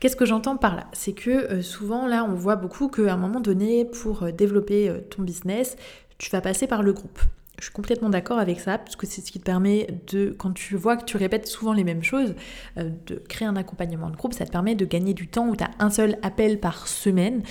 Qu'est-ce 0.00 0.14
que 0.14 0.26
j'entends 0.26 0.56
par 0.56 0.76
là? 0.76 0.86
C'est 0.92 1.12
que 1.12 1.30
euh, 1.30 1.62
souvent 1.62 2.06
là 2.06 2.24
on 2.24 2.34
voit 2.34 2.54
beaucoup 2.54 2.88
qu'à 2.88 3.12
un 3.12 3.16
moment 3.16 3.40
donné 3.40 3.84
pour 3.84 4.22
euh, 4.22 4.30
développer 4.30 4.88
euh, 4.88 5.00
ton 5.10 5.22
business, 5.22 5.76
tu 6.18 6.30
vas 6.30 6.40
passer 6.40 6.68
par 6.68 6.82
le 6.82 6.92
groupe. 6.92 7.20
Je 7.58 7.64
suis 7.64 7.72
complètement 7.72 8.08
d'accord 8.08 8.38
avec 8.38 8.60
ça, 8.60 8.78
parce 8.78 8.94
que 8.94 9.04
c'est 9.04 9.20
ce 9.20 9.32
qui 9.32 9.40
te 9.40 9.44
permet 9.44 9.88
de, 10.12 10.32
quand 10.38 10.52
tu 10.52 10.76
vois 10.76 10.96
que 10.96 11.04
tu 11.04 11.16
répètes 11.16 11.48
souvent 11.48 11.72
les 11.72 11.82
mêmes 11.82 12.04
choses, 12.04 12.36
de 12.76 13.16
créer 13.28 13.48
un 13.48 13.56
accompagnement 13.56 14.10
de 14.10 14.16
groupe, 14.16 14.32
ça 14.32 14.46
te 14.46 14.52
permet 14.52 14.76
de 14.76 14.84
gagner 14.84 15.12
du 15.12 15.26
temps 15.26 15.48
où 15.48 15.56
tu 15.56 15.64
as 15.64 15.70
un 15.80 15.90
seul 15.90 16.18
appel 16.22 16.60
par 16.60 16.86
semaine, 16.86 17.42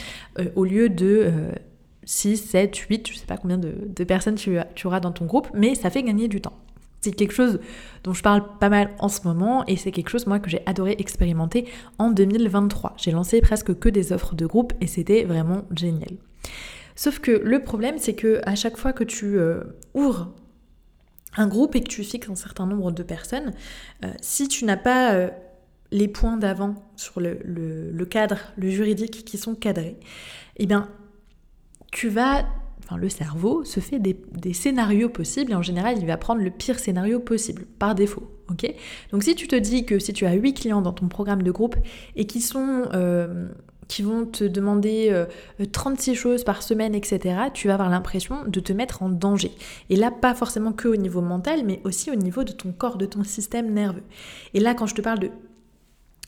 au 0.56 0.64
lieu 0.64 0.88
de 0.88 1.30
6, 2.06 2.38
7, 2.38 2.78
8, 2.78 3.12
je 3.12 3.18
sais 3.18 3.26
pas 3.26 3.36
combien 3.36 3.58
de, 3.58 4.04
personnes 4.06 4.36
tu 4.36 4.88
auras 4.88 5.02
dans 5.02 5.12
ton 5.12 5.26
groupe, 5.26 5.50
mais 5.54 5.76
ça 5.76 5.90
fait 5.90 6.04
gagner 6.04 6.30
du 6.30 6.40
temps. 6.40 6.58
C'est 7.02 7.12
quelque 7.12 7.34
chose 7.34 7.60
dont 8.04 8.14
je 8.14 8.24
parle 8.24 8.44
pas 8.60 8.70
mal 8.70 8.92
en 9.00 9.10
ce 9.10 9.22
moment 9.28 9.66
et 9.68 9.76
c'est 9.76 9.92
quelque 9.92 10.10
chose 10.10 10.28
moi 10.28 10.40
que 10.40 10.50
j'ai 10.50 10.62
adoré 10.66 10.96
expérimenter 11.00 11.68
en 12.00 12.12
2023. 12.12 12.96
J'ai 12.98 13.12
lancé 13.12 13.40
presque 13.42 13.78
que 13.78 13.90
des 13.90 14.12
offres 14.12 14.36
de 14.36 14.46
groupe 14.46 14.74
et 14.82 14.88
c'était 14.88 15.24
vraiment 15.24 15.64
génial. 15.76 16.18
Sauf 16.96 17.20
que 17.20 17.32
le 17.32 17.64
problème 17.64 17.98
c'est 18.00 18.16
que 18.16 18.42
à 18.46 18.56
chaque 18.56 18.78
fois 18.78 18.94
que 18.94 19.04
tu 19.04 19.38
euh, 19.38 19.64
ouvres 19.94 20.34
un 21.36 21.48
groupe 21.48 21.76
et 21.76 21.82
que 21.82 21.88
tu 21.88 22.04
fixes 22.04 22.30
un 22.30 22.36
certain 22.36 22.66
nombre 22.66 22.92
de 22.92 23.04
personnes, 23.04 23.54
euh, 24.04 24.12
si 24.20 24.48
tu 24.48 24.66
n'as 24.66 24.78
pas 24.78 25.14
euh, 25.14 25.30
les 25.92 26.08
points 26.08 26.38
d'avant 26.38 26.74
sur 26.96 27.22
le, 27.22 28.06
cadre, 28.06 28.40
le 28.58 28.70
juridique 28.70 29.24
qui 29.24 29.38
sont 29.38 29.54
cadrés, 29.54 29.98
eh 30.58 30.66
bien 30.66 30.90
tu 31.92 32.10
vas 32.10 32.46
le 32.96 33.10
cerveau 33.10 33.66
se 33.66 33.80
fait 33.80 34.00
des, 34.00 34.54
scénarios 34.54 35.10
possibles 35.10 35.52
et 35.52 35.56
en 35.56 35.62
général 35.62 35.98
il 35.98 36.06
va 36.06 36.16
prendre 36.16 36.42
le 36.42 36.50
pire 36.50 36.80
scénario 36.80 37.20
possible 37.20 37.66
par 37.80 37.96
défaut. 37.96 38.32
Donc 39.12 39.24
si 39.24 39.36
tu 39.36 39.48
te 39.48 39.56
dis 39.56 39.86
que 39.86 40.00
si 40.00 40.14
tu 40.14 40.26
as 40.26 40.34
8 40.34 40.54
clients 40.54 40.82
dans 40.82 40.94
ton 40.94 41.10
programme 41.10 41.44
de 41.44 41.52
groupe 41.52 41.76
et 42.16 42.26
qui 42.26 42.40
sont 42.40 42.86
euh, 42.94 43.50
qui 43.90 44.04
vont 44.04 44.26
te 44.26 44.44
demander 44.46 45.26
36 45.72 46.12
euh, 46.12 46.14
choses 46.14 46.44
par 46.44 46.64
semaine, 46.64 46.96
etc., 46.96 47.36
tu 47.54 47.68
vas 47.68 47.74
avoir 47.74 47.90
l'impression 47.90 48.44
de 48.46 48.60
te 48.60 48.74
mettre 48.74 49.04
en 49.04 49.10
danger. 49.10 49.52
Et 49.90 49.96
là, 49.96 50.12
pas 50.12 50.34
forcément 50.34 50.74
que 50.74 50.90
au 50.90 50.98
niveau 50.98 51.22
mental, 51.22 51.62
mais 51.66 51.80
aussi 51.86 52.12
au 52.12 52.16
niveau 52.16 52.44
de 52.44 52.52
ton 52.52 52.74
corps, 52.74 52.98
de 52.98 53.06
ton 53.06 53.24
système 53.24 53.74
nerveux. 53.74 54.04
Et 54.54 54.60
là, 54.60 54.74
quand 54.74 54.88
je 54.88 54.96
te 54.96 55.02
parle 55.02 55.20
de 55.20 55.30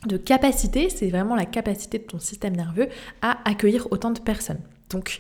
de 0.08 0.18
capacité, 0.18 0.90
c'est 0.90 1.10
vraiment 1.10 1.36
la 1.36 1.46
capacité 1.46 1.98
de 1.98 2.04
ton 2.04 2.20
système 2.20 2.56
nerveux 2.56 2.88
à 3.22 3.38
accueillir 3.50 3.88
autant 3.92 4.12
de 4.12 4.20
personnes. 4.20 4.62
Donc, 4.90 5.20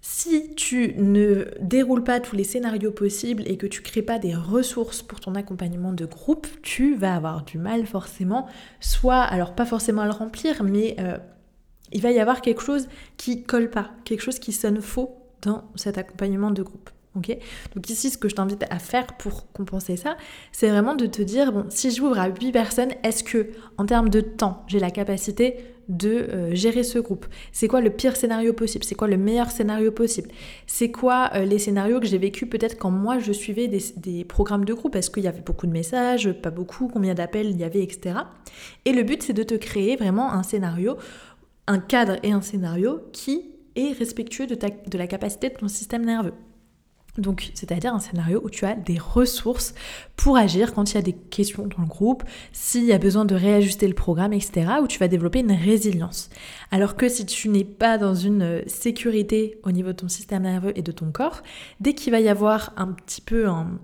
si 0.00 0.54
tu 0.54 0.94
ne 0.96 1.46
déroules 1.60 2.04
pas 2.04 2.20
tous 2.20 2.36
les 2.36 2.44
scénarios 2.44 2.92
possibles 2.92 3.42
et 3.46 3.56
que 3.56 3.66
tu 3.66 3.82
crées 3.82 4.02
pas 4.02 4.18
des 4.18 4.34
ressources 4.34 5.02
pour 5.02 5.20
ton 5.20 5.34
accompagnement 5.34 5.92
de 5.92 6.04
groupe, 6.04 6.46
tu 6.62 6.94
vas 6.94 7.14
avoir 7.14 7.44
du 7.44 7.58
mal 7.58 7.86
forcément, 7.86 8.46
soit, 8.80 9.22
alors 9.22 9.54
pas 9.54 9.66
forcément 9.66 10.02
à 10.02 10.06
le 10.06 10.12
remplir, 10.12 10.62
mais 10.62 10.96
euh, 11.00 11.18
il 11.92 12.00
va 12.00 12.12
y 12.12 12.20
avoir 12.20 12.42
quelque 12.42 12.62
chose 12.62 12.88
qui 13.16 13.42
colle 13.42 13.70
pas, 13.70 13.90
quelque 14.04 14.22
chose 14.22 14.38
qui 14.38 14.52
sonne 14.52 14.80
faux 14.80 15.16
dans 15.42 15.64
cet 15.74 15.98
accompagnement 15.98 16.50
de 16.50 16.62
groupe. 16.62 16.90
Donc 17.74 17.90
ici, 17.90 18.10
ce 18.10 18.18
que 18.18 18.28
je 18.28 18.34
t'invite 18.34 18.64
à 18.70 18.78
faire 18.78 19.06
pour 19.16 19.50
compenser 19.52 19.96
ça, 19.96 20.16
c'est 20.52 20.68
vraiment 20.68 20.94
de 20.94 21.06
te 21.06 21.22
dire, 21.22 21.52
bon, 21.52 21.66
si 21.68 21.90
j'ouvre 21.90 22.18
à 22.18 22.28
8 22.28 22.52
personnes, 22.52 22.92
est-ce 23.02 23.24
que 23.24 23.50
en 23.76 23.86
termes 23.86 24.08
de 24.08 24.20
temps, 24.20 24.64
j'ai 24.66 24.78
la 24.78 24.90
capacité 24.90 25.56
de 25.88 26.10
euh, 26.10 26.54
gérer 26.54 26.82
ce 26.82 26.98
groupe? 26.98 27.26
C'est 27.52 27.68
quoi 27.68 27.80
le 27.80 27.90
pire 27.90 28.16
scénario 28.16 28.52
possible? 28.52 28.84
C'est 28.84 28.94
quoi 28.94 29.08
le 29.08 29.16
meilleur 29.16 29.50
scénario 29.50 29.90
possible? 29.90 30.30
C'est 30.66 30.90
quoi 30.90 31.30
euh, 31.34 31.44
les 31.44 31.58
scénarios 31.58 32.00
que 32.00 32.06
j'ai 32.06 32.18
vécu 32.18 32.46
peut-être 32.46 32.78
quand 32.78 32.90
moi 32.90 33.18
je 33.18 33.32
suivais 33.32 33.68
des, 33.68 34.24
programmes 34.24 34.64
de 34.64 34.74
groupe? 34.74 34.96
Est-ce 34.96 35.10
qu'il 35.10 35.24
y 35.24 35.28
avait 35.28 35.40
beaucoup 35.40 35.66
de 35.66 35.72
messages, 35.72 36.32
pas 36.32 36.50
beaucoup, 36.50 36.88
combien 36.88 37.14
d'appels 37.14 37.50
il 37.50 37.56
y 37.56 37.64
avait, 37.64 37.82
etc. 37.82 38.16
Et 38.84 38.92
le 38.92 39.02
but 39.02 39.22
c'est 39.22 39.32
de 39.32 39.42
te 39.42 39.54
créer 39.54 39.96
vraiment 39.96 40.32
un 40.32 40.42
scénario, 40.42 40.96
un 41.66 41.78
cadre 41.78 42.16
et 42.22 42.32
un 42.32 42.42
scénario 42.42 43.00
qui 43.12 43.50
est 43.76 43.92
respectueux 43.92 44.46
de 44.46 44.98
la 44.98 45.06
capacité 45.06 45.48
de 45.48 45.54
ton 45.54 45.68
système 45.68 46.04
nerveux. 46.04 46.34
Donc, 47.18 47.50
c'est-à-dire 47.54 47.94
un 47.94 47.98
scénario 47.98 48.40
où 48.44 48.48
tu 48.48 48.64
as 48.64 48.74
des 48.74 48.98
ressources 48.98 49.74
pour 50.16 50.36
agir 50.36 50.72
quand 50.72 50.92
il 50.92 50.94
y 50.94 50.98
a 50.98 51.02
des 51.02 51.12
questions 51.12 51.66
dans 51.66 51.82
le 51.82 51.88
groupe, 51.88 52.22
s'il 52.52 52.84
y 52.84 52.92
a 52.92 52.98
besoin 52.98 53.24
de 53.24 53.34
réajuster 53.34 53.86
le 53.88 53.94
programme, 53.94 54.32
etc., 54.32 54.66
où 54.82 54.86
tu 54.86 54.98
vas 54.98 55.08
développer 55.08 55.40
une 55.40 55.52
résilience. 55.52 56.30
Alors 56.70 56.96
que 56.96 57.08
si 57.08 57.26
tu 57.26 57.48
n'es 57.48 57.64
pas 57.64 57.98
dans 57.98 58.14
une 58.14 58.62
sécurité 58.66 59.58
au 59.64 59.72
niveau 59.72 59.88
de 59.88 59.96
ton 59.96 60.08
système 60.08 60.42
nerveux 60.42 60.72
et 60.78 60.82
de 60.82 60.92
ton 60.92 61.10
corps, 61.10 61.42
dès 61.80 61.94
qu'il 61.94 62.12
va 62.12 62.20
y 62.20 62.28
avoir 62.28 62.72
un 62.76 62.88
petit 62.88 63.20
peu 63.20 63.48
un, 63.48 63.78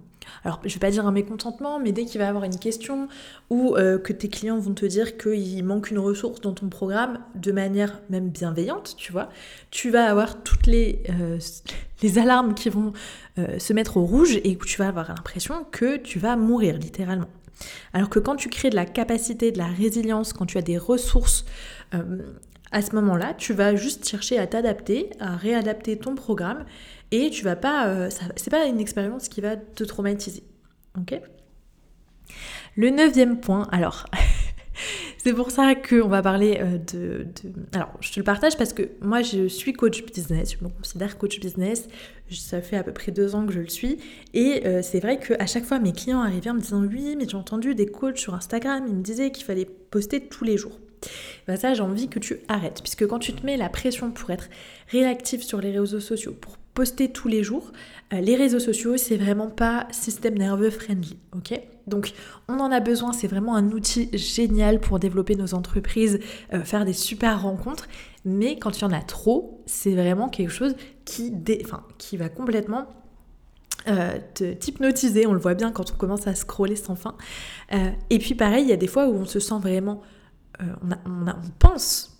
alors 0.44 0.60
je 0.64 0.74
vais 0.74 0.80
pas 0.80 0.90
dire 0.90 1.06
un 1.06 1.12
mécontentement, 1.12 1.78
mais 1.78 1.92
dès 1.92 2.04
qu'il 2.04 2.18
va 2.18 2.26
y 2.26 2.28
avoir 2.28 2.44
une 2.44 2.58
question 2.58 3.08
ou 3.50 3.76
euh, 3.76 3.98
que 3.98 4.12
tes 4.12 4.28
clients 4.28 4.58
vont 4.58 4.74
te 4.74 4.86
dire 4.86 5.16
qu'il 5.16 5.64
manque 5.64 5.90
une 5.90 5.98
ressource 5.98 6.40
dans 6.40 6.52
ton 6.52 6.68
programme 6.68 7.18
de 7.34 7.52
manière 7.52 8.00
même 8.10 8.28
bienveillante, 8.28 8.94
tu 8.96 9.12
vois, 9.12 9.28
tu 9.70 9.90
vas 9.90 10.06
avoir 10.06 10.42
toutes 10.42 10.66
les, 10.66 11.02
euh, 11.10 11.38
alarmes 12.16 12.54
qui 12.54 12.68
vont 12.68 12.92
euh, 13.38 13.58
se 13.58 13.72
mettre 13.72 13.96
au 13.96 14.04
rouge 14.04 14.36
et 14.44 14.58
tu 14.58 14.78
vas 14.78 14.88
avoir 14.88 15.08
l'impression 15.08 15.64
que 15.70 15.96
tu 15.96 16.18
vas 16.18 16.36
mourir 16.36 16.76
littéralement. 16.76 17.28
Alors 17.92 18.10
que 18.10 18.18
quand 18.18 18.36
tu 18.36 18.50
crées 18.50 18.70
de 18.70 18.76
la 18.76 18.84
capacité, 18.84 19.52
de 19.52 19.58
la 19.58 19.66
résilience, 19.66 20.32
quand 20.32 20.44
tu 20.44 20.58
as 20.58 20.62
des 20.62 20.76
ressources 20.76 21.44
à 22.72 22.82
ce 22.82 22.92
moment-là, 22.96 23.34
tu 23.34 23.54
vas 23.54 23.76
juste 23.76 24.06
chercher 24.06 24.36
à 24.36 24.48
t'adapter, 24.48 25.10
à 25.20 25.36
réadapter 25.36 25.96
ton 25.96 26.16
programme 26.16 26.64
et 27.14 27.30
tu 27.30 27.44
vas 27.44 27.56
pas, 27.56 28.10
c'est 28.10 28.50
pas 28.50 28.66
une 28.66 28.80
expérience 28.80 29.28
qui 29.28 29.40
va 29.40 29.56
te 29.56 29.84
traumatiser. 29.84 30.42
Ok? 30.98 31.20
Le 32.76 32.90
neuvième 32.90 33.40
point, 33.40 33.68
alors 33.70 34.06
C'est 35.24 35.32
pour 35.32 35.50
ça 35.50 35.74
qu'on 35.74 36.08
va 36.08 36.20
parler 36.20 36.58
euh, 36.60 36.76
de, 36.76 37.26
Alors, 37.72 37.90
je 38.00 38.12
te 38.12 38.20
le 38.20 38.24
partage 38.24 38.58
parce 38.58 38.74
que 38.74 38.90
moi, 39.00 39.22
je 39.22 39.48
suis 39.48 39.72
coach 39.72 40.04
business, 40.04 40.54
je 40.58 40.62
me 40.62 40.68
considère 40.68 41.16
coach 41.16 41.40
business. 41.40 41.88
Ça 42.30 42.60
fait 42.60 42.76
à 42.76 42.82
peu 42.82 42.92
près 42.92 43.10
deux 43.10 43.34
ans 43.34 43.46
que 43.46 43.52
je 43.54 43.60
le 43.60 43.68
suis. 43.70 43.98
Et 44.34 44.66
euh, 44.66 44.82
c'est 44.82 45.00
vrai 45.00 45.18
qu'à 45.18 45.46
chaque 45.46 45.64
fois, 45.64 45.78
mes 45.78 45.92
clients 45.92 46.20
arrivaient 46.20 46.50
en 46.50 46.54
me 46.54 46.60
disant 46.60 46.82
Oui, 46.82 47.16
mais 47.16 47.26
j'ai 47.26 47.38
entendu 47.38 47.74
des 47.74 47.86
coachs 47.86 48.18
sur 48.18 48.34
Instagram, 48.34 48.84
ils 48.86 48.94
me 48.94 49.02
disaient 49.02 49.30
qu'il 49.30 49.44
fallait 49.44 49.64
poster 49.64 50.20
tous 50.20 50.44
les 50.44 50.58
jours. 50.58 50.78
Ben 51.46 51.56
ça, 51.56 51.72
j'ai 51.72 51.82
envie 51.82 52.08
que 52.08 52.18
tu 52.18 52.40
arrêtes. 52.48 52.82
Puisque 52.82 53.06
quand 53.06 53.18
tu 53.18 53.32
te 53.32 53.46
mets 53.46 53.56
la 53.56 53.70
pression 53.70 54.10
pour 54.10 54.30
être 54.30 54.50
réactif 54.88 55.42
sur 55.42 55.60
les 55.62 55.70
réseaux 55.70 56.00
sociaux, 56.00 56.34
pour 56.38 56.58
poster 56.74 57.10
tous 57.10 57.28
les 57.28 57.42
jours, 57.42 57.72
euh, 58.12 58.20
les 58.20 58.36
réseaux 58.36 58.58
sociaux, 58.58 58.96
c'est 58.96 59.16
vraiment 59.16 59.48
pas 59.48 59.86
système 59.90 60.36
nerveux 60.36 60.70
friendly, 60.70 61.16
ok? 61.34 61.60
Donc, 61.86 62.12
on 62.48 62.58
en 62.58 62.70
a 62.70 62.80
besoin, 62.80 63.12
c'est 63.12 63.28
vraiment 63.28 63.54
un 63.54 63.70
outil 63.70 64.08
génial 64.12 64.80
pour 64.80 64.98
développer 64.98 65.36
nos 65.36 65.54
entreprises, 65.54 66.18
euh, 66.52 66.62
faire 66.62 66.84
des 66.84 66.92
super 66.92 67.42
rencontres, 67.42 67.86
mais 68.24 68.58
quand 68.58 68.78
il 68.78 68.82
y 68.82 68.84
en 68.84 68.92
a 68.92 69.02
trop, 69.02 69.62
c'est 69.66 69.94
vraiment 69.94 70.28
quelque 70.28 70.52
chose 70.52 70.74
qui, 71.04 71.32
enfin, 71.64 71.84
qui 71.98 72.16
va 72.16 72.28
complètement 72.28 72.86
euh, 73.88 74.18
t'hypnotiser, 74.34 75.26
on 75.26 75.34
le 75.34 75.38
voit 75.38 75.54
bien 75.54 75.70
quand 75.70 75.92
on 75.92 75.96
commence 75.96 76.26
à 76.26 76.34
scroller 76.34 76.76
sans 76.76 76.96
fin. 76.96 77.16
et 78.08 78.18
puis 78.18 78.34
pareil, 78.34 78.64
il 78.64 78.70
y 78.70 78.72
a 78.72 78.76
des 78.76 78.86
fois 78.86 79.08
où 79.08 79.14
on 79.14 79.26
se 79.26 79.40
sent 79.40 79.58
vraiment, 79.60 80.00
on, 80.60 80.94
on, 81.04 81.28
on 81.28 81.50
pense 81.58 82.13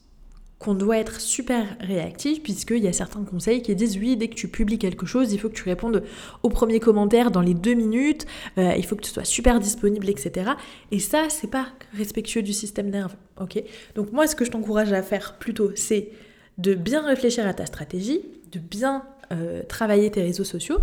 qu'on 0.58 0.74
doit 0.74 0.98
être 0.98 1.20
super 1.20 1.76
réactif 1.80 2.42
puisqu'il 2.42 2.78
y 2.78 2.88
a 2.88 2.92
certains 2.92 3.24
conseils 3.24 3.62
qui 3.62 3.74
disent 3.74 3.98
oui, 3.98 4.16
dès 4.16 4.28
que 4.28 4.34
tu 4.34 4.48
publies 4.48 4.78
quelque 4.78 5.06
chose, 5.06 5.32
il 5.32 5.38
faut 5.38 5.48
que 5.48 5.54
tu 5.54 5.64
répondes 5.64 6.02
au 6.42 6.48
premier 6.48 6.80
commentaire 6.80 7.30
dans 7.30 7.40
les 7.40 7.54
deux 7.54 7.74
minutes, 7.74 8.26
euh, 8.58 8.72
il 8.76 8.86
faut 8.86 8.96
que 8.96 9.02
tu 9.02 9.10
sois 9.10 9.24
super 9.24 9.60
disponible, 9.60 10.08
etc. 10.08 10.52
Et 10.90 10.98
ça, 10.98 11.26
c'est 11.28 11.50
pas 11.50 11.66
respectueux 11.96 12.42
du 12.42 12.52
système 12.52 12.90
nerveux, 12.90 13.16
ok? 13.40 13.62
Donc 13.94 14.12
moi, 14.12 14.26
ce 14.26 14.36
que 14.36 14.44
je 14.44 14.50
t'encourage 14.50 14.92
à 14.92 15.02
faire 15.02 15.38
plutôt, 15.38 15.72
c'est 15.74 16.10
de 16.58 16.74
bien 16.74 17.04
réfléchir 17.04 17.46
à 17.46 17.54
ta 17.54 17.66
stratégie, 17.66 18.20
de 18.52 18.58
bien 18.58 19.04
euh, 19.32 19.62
travailler 19.64 20.10
tes 20.10 20.22
réseaux 20.22 20.44
sociaux, 20.44 20.78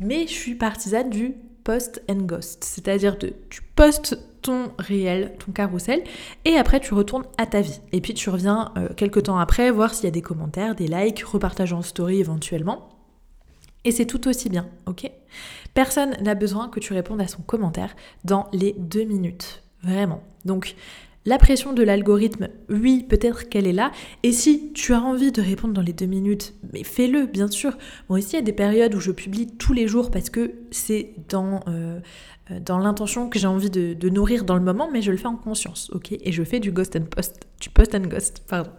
mais 0.00 0.26
je 0.26 0.32
suis 0.32 0.54
partisane 0.54 1.10
du 1.10 1.34
post 1.64 2.02
and 2.08 2.26
ghost, 2.26 2.62
c'est-à-dire 2.62 3.18
tu 3.18 3.62
postes 3.74 4.18
ton 4.42 4.72
réel, 4.78 5.34
ton 5.44 5.52
carrousel, 5.52 6.04
et 6.44 6.56
après 6.56 6.78
tu 6.78 6.94
retournes 6.94 7.24
à 7.38 7.46
ta 7.46 7.62
vie. 7.62 7.80
Et 7.92 8.00
puis 8.00 8.14
tu 8.14 8.28
reviens 8.28 8.72
euh, 8.76 8.88
quelques 8.94 9.24
temps 9.24 9.38
après 9.38 9.70
voir 9.70 9.94
s'il 9.94 10.04
y 10.04 10.08
a 10.08 10.10
des 10.10 10.22
commentaires, 10.22 10.74
des 10.74 10.86
likes, 10.86 11.22
repartage 11.22 11.72
en 11.72 11.82
story 11.82 12.20
éventuellement. 12.20 12.90
Et 13.84 13.92
c'est 13.92 14.06
tout 14.06 14.28
aussi 14.28 14.48
bien, 14.48 14.68
ok? 14.86 15.10
Personne 15.72 16.16
n'a 16.22 16.34
besoin 16.34 16.68
que 16.68 16.80
tu 16.80 16.92
répondes 16.92 17.20
à 17.20 17.28
son 17.28 17.42
commentaire 17.42 17.96
dans 18.24 18.48
les 18.52 18.74
deux 18.78 19.04
minutes. 19.04 19.62
Vraiment. 19.82 20.22
Donc 20.44 20.76
la 21.26 21.38
pression 21.38 21.72
de 21.72 21.82
l'algorithme, 21.82 22.48
oui, 22.68 23.04
peut-être 23.08 23.48
qu'elle 23.48 23.66
est 23.66 23.72
là. 23.72 23.92
Et 24.22 24.32
si 24.32 24.72
tu 24.72 24.92
as 24.92 25.00
envie 25.00 25.32
de 25.32 25.40
répondre 25.40 25.72
dans 25.72 25.82
les 25.82 25.92
deux 25.92 26.06
minutes, 26.06 26.54
mais 26.72 26.84
fais-le, 26.84 27.26
bien 27.26 27.48
sûr. 27.48 27.76
Moi 28.08 28.18
aussi, 28.18 28.32
il 28.32 28.36
y 28.36 28.38
a 28.38 28.42
des 28.42 28.52
périodes 28.52 28.94
où 28.94 29.00
je 29.00 29.10
publie 29.10 29.46
tous 29.46 29.72
les 29.72 29.88
jours 29.88 30.10
parce 30.10 30.28
que 30.28 30.52
c'est 30.70 31.14
dans, 31.30 31.60
euh, 31.68 32.00
dans 32.60 32.78
l'intention 32.78 33.28
que 33.28 33.38
j'ai 33.38 33.46
envie 33.46 33.70
de, 33.70 33.94
de, 33.94 34.08
nourrir 34.10 34.44
dans 34.44 34.56
le 34.56 34.62
moment, 34.62 34.90
mais 34.92 35.00
je 35.00 35.10
le 35.10 35.16
fais 35.16 35.26
en 35.26 35.36
conscience, 35.36 35.90
ok? 35.94 36.12
Et 36.12 36.32
je 36.32 36.44
fais 36.44 36.60
du 36.60 36.72
ghost 36.72 36.94
and 36.96 37.06
post, 37.10 37.40
du 37.60 37.70
post 37.70 37.94
and 37.94 38.08
ghost, 38.08 38.42
pardon. 38.46 38.70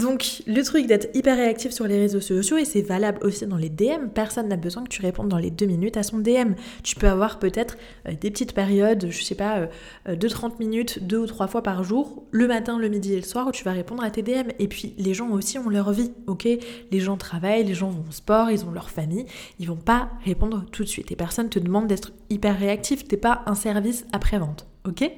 Donc, 0.00 0.42
le 0.46 0.62
truc 0.62 0.86
d'être 0.86 1.14
hyper 1.14 1.36
réactif 1.36 1.72
sur 1.72 1.86
les 1.86 1.98
réseaux 1.98 2.20
sociaux, 2.20 2.56
et 2.56 2.64
c'est 2.64 2.80
valable 2.80 3.18
aussi 3.22 3.46
dans 3.46 3.56
les 3.56 3.68
DM, 3.68 4.08
personne 4.14 4.48
n'a 4.48 4.56
besoin 4.56 4.82
que 4.82 4.88
tu 4.88 5.02
répondes 5.02 5.28
dans 5.28 5.38
les 5.38 5.50
deux 5.50 5.66
minutes 5.66 5.96
à 5.96 6.02
son 6.02 6.18
DM. 6.18 6.54
Tu 6.82 6.96
peux 6.96 7.08
avoir 7.08 7.38
peut-être 7.38 7.76
euh, 8.08 8.12
des 8.18 8.30
petites 8.30 8.54
périodes, 8.54 9.08
je 9.10 9.22
sais 9.22 9.34
pas, 9.34 9.68
euh, 10.08 10.16
de 10.16 10.28
30 10.28 10.58
minutes, 10.58 11.04
deux 11.04 11.18
ou 11.18 11.26
trois 11.26 11.48
fois 11.48 11.62
par 11.62 11.84
jour, 11.84 12.24
le 12.30 12.46
matin, 12.46 12.78
le 12.78 12.88
midi 12.88 13.12
et 13.12 13.16
le 13.16 13.22
soir, 13.22 13.46
où 13.48 13.52
tu 13.52 13.62
vas 13.62 13.72
répondre 13.72 14.02
à 14.02 14.10
tes 14.10 14.22
DM. 14.22 14.48
Et 14.58 14.68
puis, 14.68 14.94
les 14.96 15.12
gens 15.12 15.28
aussi 15.30 15.58
ont 15.58 15.68
leur 15.68 15.92
vie, 15.92 16.12
ok? 16.26 16.48
Les 16.90 17.00
gens 17.00 17.18
travaillent, 17.18 17.64
les 17.64 17.74
gens 17.74 17.90
vont 17.90 18.04
au 18.08 18.12
sport, 18.12 18.50
ils 18.50 18.64
ont 18.64 18.70
leur 18.70 18.90
famille, 18.90 19.26
ils 19.58 19.66
vont 19.66 19.76
pas 19.76 20.10
répondre 20.24 20.64
tout 20.72 20.82
de 20.82 20.88
suite. 20.88 21.12
Et 21.12 21.16
personne 21.16 21.50
te 21.50 21.58
demande 21.58 21.88
d'être 21.88 22.12
hyper 22.30 22.58
réactif, 22.58 23.04
t'es 23.04 23.18
pas 23.18 23.42
un 23.46 23.54
service 23.54 24.06
après-vente, 24.12 24.66
ok? 24.86 25.10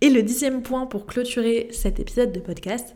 Et 0.00 0.10
le 0.10 0.22
dixième 0.22 0.62
point 0.62 0.86
pour 0.86 1.06
clôturer 1.06 1.68
cet 1.72 1.98
épisode 1.98 2.30
de 2.30 2.38
podcast, 2.38 2.94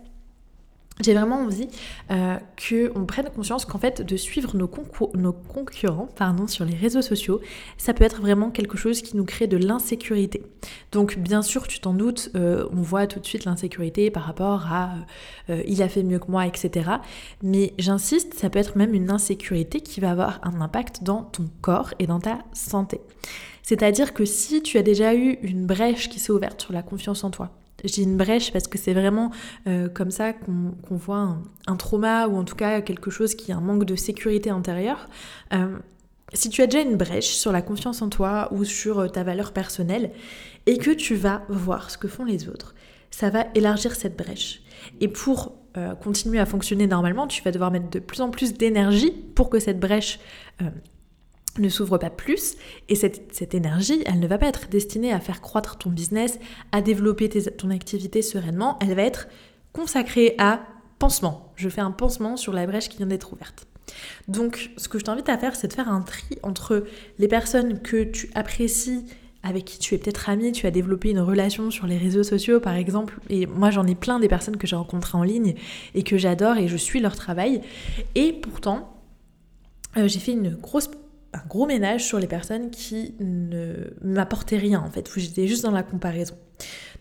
j'ai 1.01 1.15
vraiment 1.15 1.41
envie 1.41 1.69
euh, 2.11 2.37
qu'on 2.57 3.07
prenne 3.07 3.29
conscience 3.31 3.65
qu'en 3.65 3.79
fait 3.79 4.03
de 4.03 4.17
suivre 4.17 4.57
nos, 4.57 4.69
concurrents 4.69 6.09
pardon, 6.17 6.47
sur 6.47 6.65
les 6.65 6.75
réseaux 6.75 7.03
sociaux, 7.03 7.41
ça 7.79 7.95
peut 7.95 8.05
être 8.05 8.21
vraiment 8.21 8.51
quelque 8.51 8.77
chose 8.77 9.03
qui 9.03 9.17
nous 9.17 9.25
crée 9.25 9.47
de 9.47 9.57
l'insécurité. 9.57 10.43
Donc 10.93 11.19
bien 11.19 11.43
sûr, 11.43 11.67
tu 11.67 11.81
t'en 11.81 11.95
doutes, 11.95 12.31
euh, 12.37 12.69
on 12.73 12.83
voit 12.83 13.07
tout 13.07 13.21
de 13.21 13.27
suite 13.27 13.45
l'insécurité 13.45 14.11
par 14.11 14.25
rapport 14.25 14.67
à 14.71 14.93
euh, 15.49 15.63
il 15.67 15.83
a 15.83 15.89
fait 15.89 16.03
mieux 16.03 16.19
que 16.19 16.31
moi, 16.31 16.47
etc. 16.47 16.91
Mais 17.43 17.73
j'insiste, 17.79 18.35
ça 18.35 18.51
peut 18.51 18.59
être 18.59 18.77
même 18.77 18.95
une 18.95 19.11
insécurité 19.11 19.81
qui 19.81 20.01
va 20.01 20.11
avoir 20.11 20.41
un 20.43 20.61
impact 20.61 21.03
dans 21.03 21.23
ton 21.23 21.49
corps 21.63 21.95
et 21.99 22.07
dans 22.07 22.21
ta 22.21 22.39
santé. 22.53 23.01
C'est-à-dire 23.63 24.13
que 24.13 24.25
si 24.25 24.63
tu 24.63 24.77
as 24.77 24.83
déjà 24.83 25.15
eu 25.15 25.39
une 25.43 25.67
brèche 25.67 26.09
qui 26.09 26.19
s'est 26.19 26.33
ouverte 26.33 26.61
sur 26.61 26.73
la 26.73 26.83
confiance 26.83 27.25
en 27.25 27.31
toi, 27.31 27.51
j'ai 27.85 28.03
une 28.03 28.17
brèche 28.17 28.53
parce 28.53 28.69
que 28.69 28.79
c'est 28.79 28.93
vraiment 28.93 29.31
euh, 29.67 29.89
comme 29.89 30.11
ça 30.11 30.33
qu'on 30.33 30.97
voit 30.97 31.39
un, 31.67 31.77
trauma 31.77 32.29
ou 32.29 32.37
en 32.37 32.45
tout 32.45 32.55
cas 32.55 32.81
quelque 32.81 33.11
chose 33.11 33.35
qui 33.35 33.53
a 33.53 33.57
un 33.57 33.61
manque 33.61 33.85
de 33.85 33.97
sécurité 33.97 34.51
intérieure. 34.51 35.09
Euh, 35.53 35.79
si 36.33 36.49
tu 36.49 36.63
as 36.63 36.67
déjà 36.67 36.83
une 36.83 36.97
brèche 36.97 37.29
sur 37.29 37.53
la 37.53 37.61
confiance 37.61 38.01
en 38.01 38.09
toi 38.09 38.49
ou 38.53 38.65
sur 38.65 39.01
euh, 39.01 39.09
ta 39.09 39.23
valeur 39.23 39.53
personnelle 39.53 40.13
et 40.67 40.79
que 40.79 40.91
tu 40.91 41.15
vas 41.15 41.43
voir 41.49 41.91
ce 41.91 41.99
que 41.99 42.09
font 42.09 42.25
les 42.25 42.49
autres, 42.49 42.75
ça 43.11 43.31
va 43.31 43.47
élargir 43.55 43.95
cette 43.95 44.17
brèche. 44.17 44.63
Et 45.01 45.09
pour 45.09 45.55
continuer 46.03 46.39
à 46.39 46.45
fonctionner 46.45 46.87
normalement, 46.87 47.27
tu 47.27 47.43
vas 47.43 47.51
devoir 47.51 47.71
mettre 47.71 47.89
de 47.89 47.99
plus 47.99 48.21
en 48.21 48.29
plus 48.29 48.53
d'énergie 48.53 49.11
pour 49.11 49.49
que 49.49 49.59
cette 49.59 49.81
brèche 49.81 50.21
ne 51.59 51.69
s'ouvre 51.69 51.99
pas 51.99 52.11
plus 52.11 52.57
et 52.89 52.95
cette, 52.95 53.55
énergie, 53.55 54.03
elle 54.07 54.21
ne 54.21 54.27
va 54.27 54.39
pas 54.39 54.47
être 54.47 54.69
destinée 54.69 55.13
à 55.13 55.21
faire 55.21 55.41
croître 55.41 55.77
ton 55.77 55.91
business, 55.91 56.39
à 56.73 56.81
développer 56.81 57.29
ton 57.29 57.71
activité 57.71 58.23
sereinement, 58.23 58.79
elle 58.81 58.95
va 58.95 59.03
être 59.03 59.29
consacrée 59.73 60.35
à 60.39 60.61
pansement. 60.99 61.53
Je 61.57 61.69
fais 61.69 61.81
un 61.81 61.91
pansement 61.91 62.37
sur 62.37 62.53
la 62.53 62.67
brèche 62.67 62.89
qui 62.89 62.99
vient 62.99 63.07
d'être 63.07 63.33
ouverte. 63.33 63.67
Donc 64.29 64.71
ce 64.77 64.89
que 64.89 64.99
je 64.99 65.05
t'invite 65.05 65.29
à 65.29 65.37
faire, 65.37 65.57
c'est 65.57 65.69
de 65.69 65.73
faire 65.73 65.89
un 65.89 66.03
tri 66.03 66.39
entre 66.43 66.85
les 67.19 67.29
personnes 67.29 67.81
que 67.81 68.05
tu 68.05 68.31
apprécies, 68.35 69.05
avec 69.43 69.65
qui 69.65 69.79
tu 69.79 69.95
es 69.95 69.99
peut-être 69.99 70.29
ami, 70.29 70.53
tu 70.53 70.67
as 70.67 70.71
développé 70.71 71.11
une 71.11 71.19
relation 71.19 71.71
sur 71.71 71.87
les 71.87 71.99
réseaux 71.99 72.23
sociaux 72.23 72.61
par 72.61 72.75
exemple, 72.75 73.19
et 73.29 73.47
moi 73.47 73.71
j'en 73.71 73.87
ai 73.87 73.97
plein 73.97 74.21
des 74.21 74.29
personnes 74.29 74.57
que 74.57 74.67
j'ai 74.67 74.77
rencontrées 74.77 75.19
en 75.19 75.25
ligne 75.25 75.55
et 75.95 76.05
que 76.05 76.17
j'adore 76.17 76.57
et 76.57 76.69
je 76.69 76.77
suis 76.77 77.01
leur 77.01 77.17
travail, 77.17 77.61
et 78.15 78.33
pourtant 78.33 79.03
euh, 79.97 80.07
j'ai 80.07 80.21
fait 80.21 80.33
une 80.33 80.55
grosse 80.55 80.89
un 81.33 81.47
gros 81.49 81.67
ménage 81.67 82.05
sur 82.05 82.19
les 82.19 82.27
personnes 82.27 82.71
qui 82.71 83.15
ne 83.21 83.91
m'apportaient 84.03 84.59
rien 84.59 84.81
en 84.81 84.91
fait, 84.91 85.15
où 85.15 85.21
j'étais 85.21 85.47
juste 85.47 85.63
dans 85.63 85.71
la 85.71 85.83
comparaison. 85.83 86.35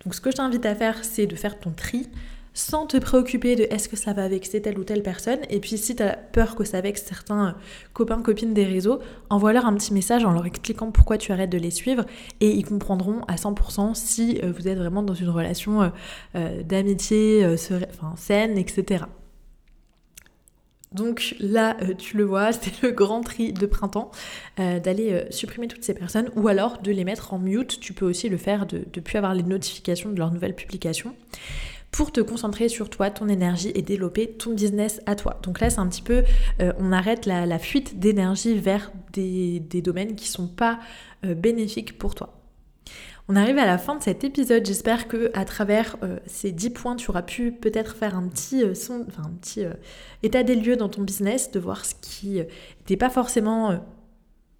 Donc 0.03 0.15
ce 0.15 0.21
que 0.21 0.31
je 0.31 0.37
t'invite 0.37 0.65
à 0.65 0.75
faire, 0.75 1.03
c'est 1.03 1.27
de 1.27 1.35
faire 1.35 1.59
ton 1.59 1.71
tri 1.71 2.07
sans 2.53 2.85
te 2.85 2.97
préoccuper 2.97 3.55
de 3.55 3.63
est-ce 3.63 3.87
que 3.87 3.95
ça 3.95 4.13
va 4.13 4.27
vexer 4.27 4.61
telle 4.61 4.77
ou 4.77 4.83
telle 4.83 5.03
personne. 5.03 5.39
Et 5.49 5.59
puis 5.59 5.77
si 5.77 5.95
tu 5.95 6.03
as 6.03 6.17
peur 6.17 6.55
que 6.55 6.63
ça 6.63 6.81
vexe 6.81 7.03
certains 7.03 7.55
copains, 7.93 8.21
copines 8.21 8.53
des 8.53 8.65
réseaux, 8.65 8.99
envoie-leur 9.29 9.65
un 9.65 9.73
petit 9.73 9.93
message 9.93 10.25
en 10.25 10.33
leur 10.33 10.45
expliquant 10.45 10.91
pourquoi 10.91 11.17
tu 11.17 11.31
arrêtes 11.31 11.49
de 11.49 11.57
les 11.57 11.71
suivre 11.71 12.05
et 12.41 12.51
ils 12.51 12.65
comprendront 12.65 13.21
à 13.27 13.35
100% 13.35 13.95
si 13.95 14.39
euh, 14.43 14.51
vous 14.51 14.67
êtes 14.67 14.77
vraiment 14.77 15.03
dans 15.03 15.13
une 15.13 15.29
relation 15.29 15.81
euh, 15.81 15.89
euh, 16.35 16.63
d'amitié 16.63 17.55
saine, 18.17 18.57
etc. 18.57 19.05
Donc 20.93 21.35
là, 21.39 21.77
euh, 21.81 21.93
tu 21.97 22.17
le 22.17 22.25
vois, 22.25 22.51
c'est 22.51 22.81
le 22.81 22.91
grand 22.91 23.21
tri 23.21 23.53
de 23.53 23.65
printemps, 23.65 24.11
euh, 24.59 24.79
d'aller 24.79 25.13
euh, 25.13 25.23
supprimer 25.29 25.67
toutes 25.67 25.83
ces 25.83 25.93
personnes 25.93 26.29
ou 26.35 26.47
alors 26.47 26.81
de 26.81 26.91
les 26.91 27.05
mettre 27.05 27.33
en 27.33 27.39
mute. 27.39 27.79
Tu 27.79 27.93
peux 27.93 28.05
aussi 28.05 28.29
le 28.29 28.37
faire 28.37 28.65
de 28.65 28.79
ne 28.79 29.01
plus 29.01 29.17
avoir 29.17 29.33
les 29.33 29.43
notifications 29.43 30.11
de 30.11 30.17
leurs 30.17 30.31
nouvelles 30.31 30.55
publications 30.55 31.15
pour 31.91 32.11
te 32.13 32.21
concentrer 32.21 32.69
sur 32.69 32.89
toi, 32.89 33.09
ton 33.09 33.27
énergie 33.27 33.71
et 33.75 33.81
développer 33.81 34.31
ton 34.31 34.53
business 34.53 35.01
à 35.05 35.15
toi. 35.15 35.39
Donc 35.43 35.59
là, 35.59 35.69
c'est 35.69 35.79
un 35.79 35.87
petit 35.87 36.01
peu, 36.01 36.23
on 36.79 36.93
arrête 36.93 37.25
la, 37.25 37.59
fuite 37.59 37.99
d'énergie 37.99 38.57
vers 38.57 38.93
des, 39.11 39.59
des, 39.59 39.81
domaines 39.81 40.15
qui 40.15 40.29
sont 40.29 40.47
pas 40.47 40.79
bénéfiques 41.21 41.97
pour 41.97 42.15
toi. 42.15 42.40
On 43.27 43.35
arrive 43.35 43.57
à 43.57 43.65
la 43.65 43.77
fin 43.77 43.95
de 43.95 44.03
cet 44.03 44.23
épisode. 44.23 44.65
J'espère 44.65 45.07
que 45.07 45.31
à 45.33 45.45
travers 45.45 45.97
euh, 46.03 46.17
ces 46.25 46.51
10 46.51 46.71
points, 46.71 46.95
tu 46.95 47.09
auras 47.09 47.21
pu 47.21 47.51
peut-être 47.51 47.95
faire 47.95 48.15
un 48.15 48.27
petit, 48.27 48.63
euh, 48.63 48.73
enfin, 49.07 49.23
un 49.23 49.33
petit 49.39 49.63
euh, 49.63 49.73
état 50.23 50.43
des 50.43 50.55
lieux 50.55 50.75
dans 50.75 50.89
ton 50.89 51.03
business, 51.03 51.51
de 51.51 51.59
voir 51.59 51.85
ce 51.85 51.95
qui 52.01 52.39
n'était 52.39 52.97
pas 52.97 53.09
forcément 53.09 53.79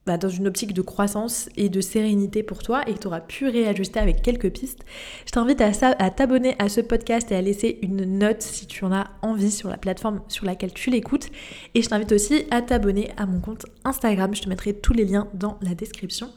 bah, 0.06 0.18
dans 0.18 0.30
une 0.30 0.48
optique 0.48 0.74
de 0.74 0.82
croissance 0.82 1.50
et 1.58 1.70
de 1.70 1.82
sérénité 1.82 2.44
pour 2.44 2.64
toi 2.64 2.82
et 2.88 2.94
que 2.94 3.00
tu 3.00 3.08
auras 3.08 3.22
pu 3.22 3.48
réajuster 3.48 4.00
avec 4.00 4.22
quelques 4.22 4.52
pistes, 4.52 4.84
je 5.26 5.32
t'invite 5.32 5.62
à 5.62 6.10
t'abonner 6.10 6.56
à 6.58 6.70
ce 6.70 6.82
podcast 6.82 7.32
et 7.32 7.36
à 7.36 7.42
laisser 7.42 7.78
une 7.82 8.18
note 8.18 8.42
si 8.42 8.66
tu 8.66 8.84
en 8.84 8.92
as 8.92 9.08
envie 9.22 9.52
sur 9.52 9.70
la 9.70 9.78
plateforme 9.78 10.22
sur 10.28 10.46
laquelle 10.46 10.74
tu 10.74 10.90
l'écoutes. 10.90 11.28
Et 11.76 11.82
je 11.82 11.90
t'invite 11.90 12.12
aussi 12.12 12.46
à 12.52 12.62
t'abonner 12.62 13.12
à 13.18 13.26
mon 13.26 13.40
compte 13.40 13.66
Instagram. 13.84 14.34
Je 14.34 14.42
te 14.42 14.50
mettrai 14.50 14.74
tous 14.74 14.94
les 14.94 15.06
liens 15.06 15.28
dans 15.34 15.60
la 15.62 15.76
description 15.76 16.32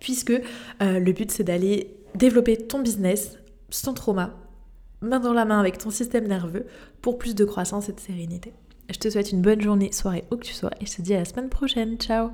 puisque 0.00 0.30
euh, 0.30 0.98
le 0.98 1.12
but 1.12 1.30
c'est 1.30 1.44
d'aller 1.44 1.94
développer 2.14 2.56
ton 2.56 2.80
business 2.80 3.38
sans 3.70 3.94
trauma, 3.94 4.34
main 5.00 5.20
dans 5.20 5.32
la 5.32 5.44
main 5.44 5.60
avec 5.60 5.78
ton 5.78 5.90
système 5.90 6.26
nerveux 6.26 6.66
pour 7.02 7.18
plus 7.18 7.34
de 7.34 7.44
croissance 7.44 7.88
et 7.88 7.92
de 7.92 8.00
sérénité. 8.00 8.52
Je 8.90 8.98
te 8.98 9.10
souhaite 9.10 9.32
une 9.32 9.42
bonne 9.42 9.60
journée, 9.60 9.92
soirée 9.92 10.24
où 10.30 10.36
que 10.36 10.46
tu 10.46 10.54
sois 10.54 10.70
et 10.80 10.86
je 10.86 10.96
te 10.96 11.02
dis 11.02 11.14
à 11.14 11.18
la 11.18 11.24
semaine 11.24 11.50
prochaine. 11.50 11.96
Ciao 11.98 12.30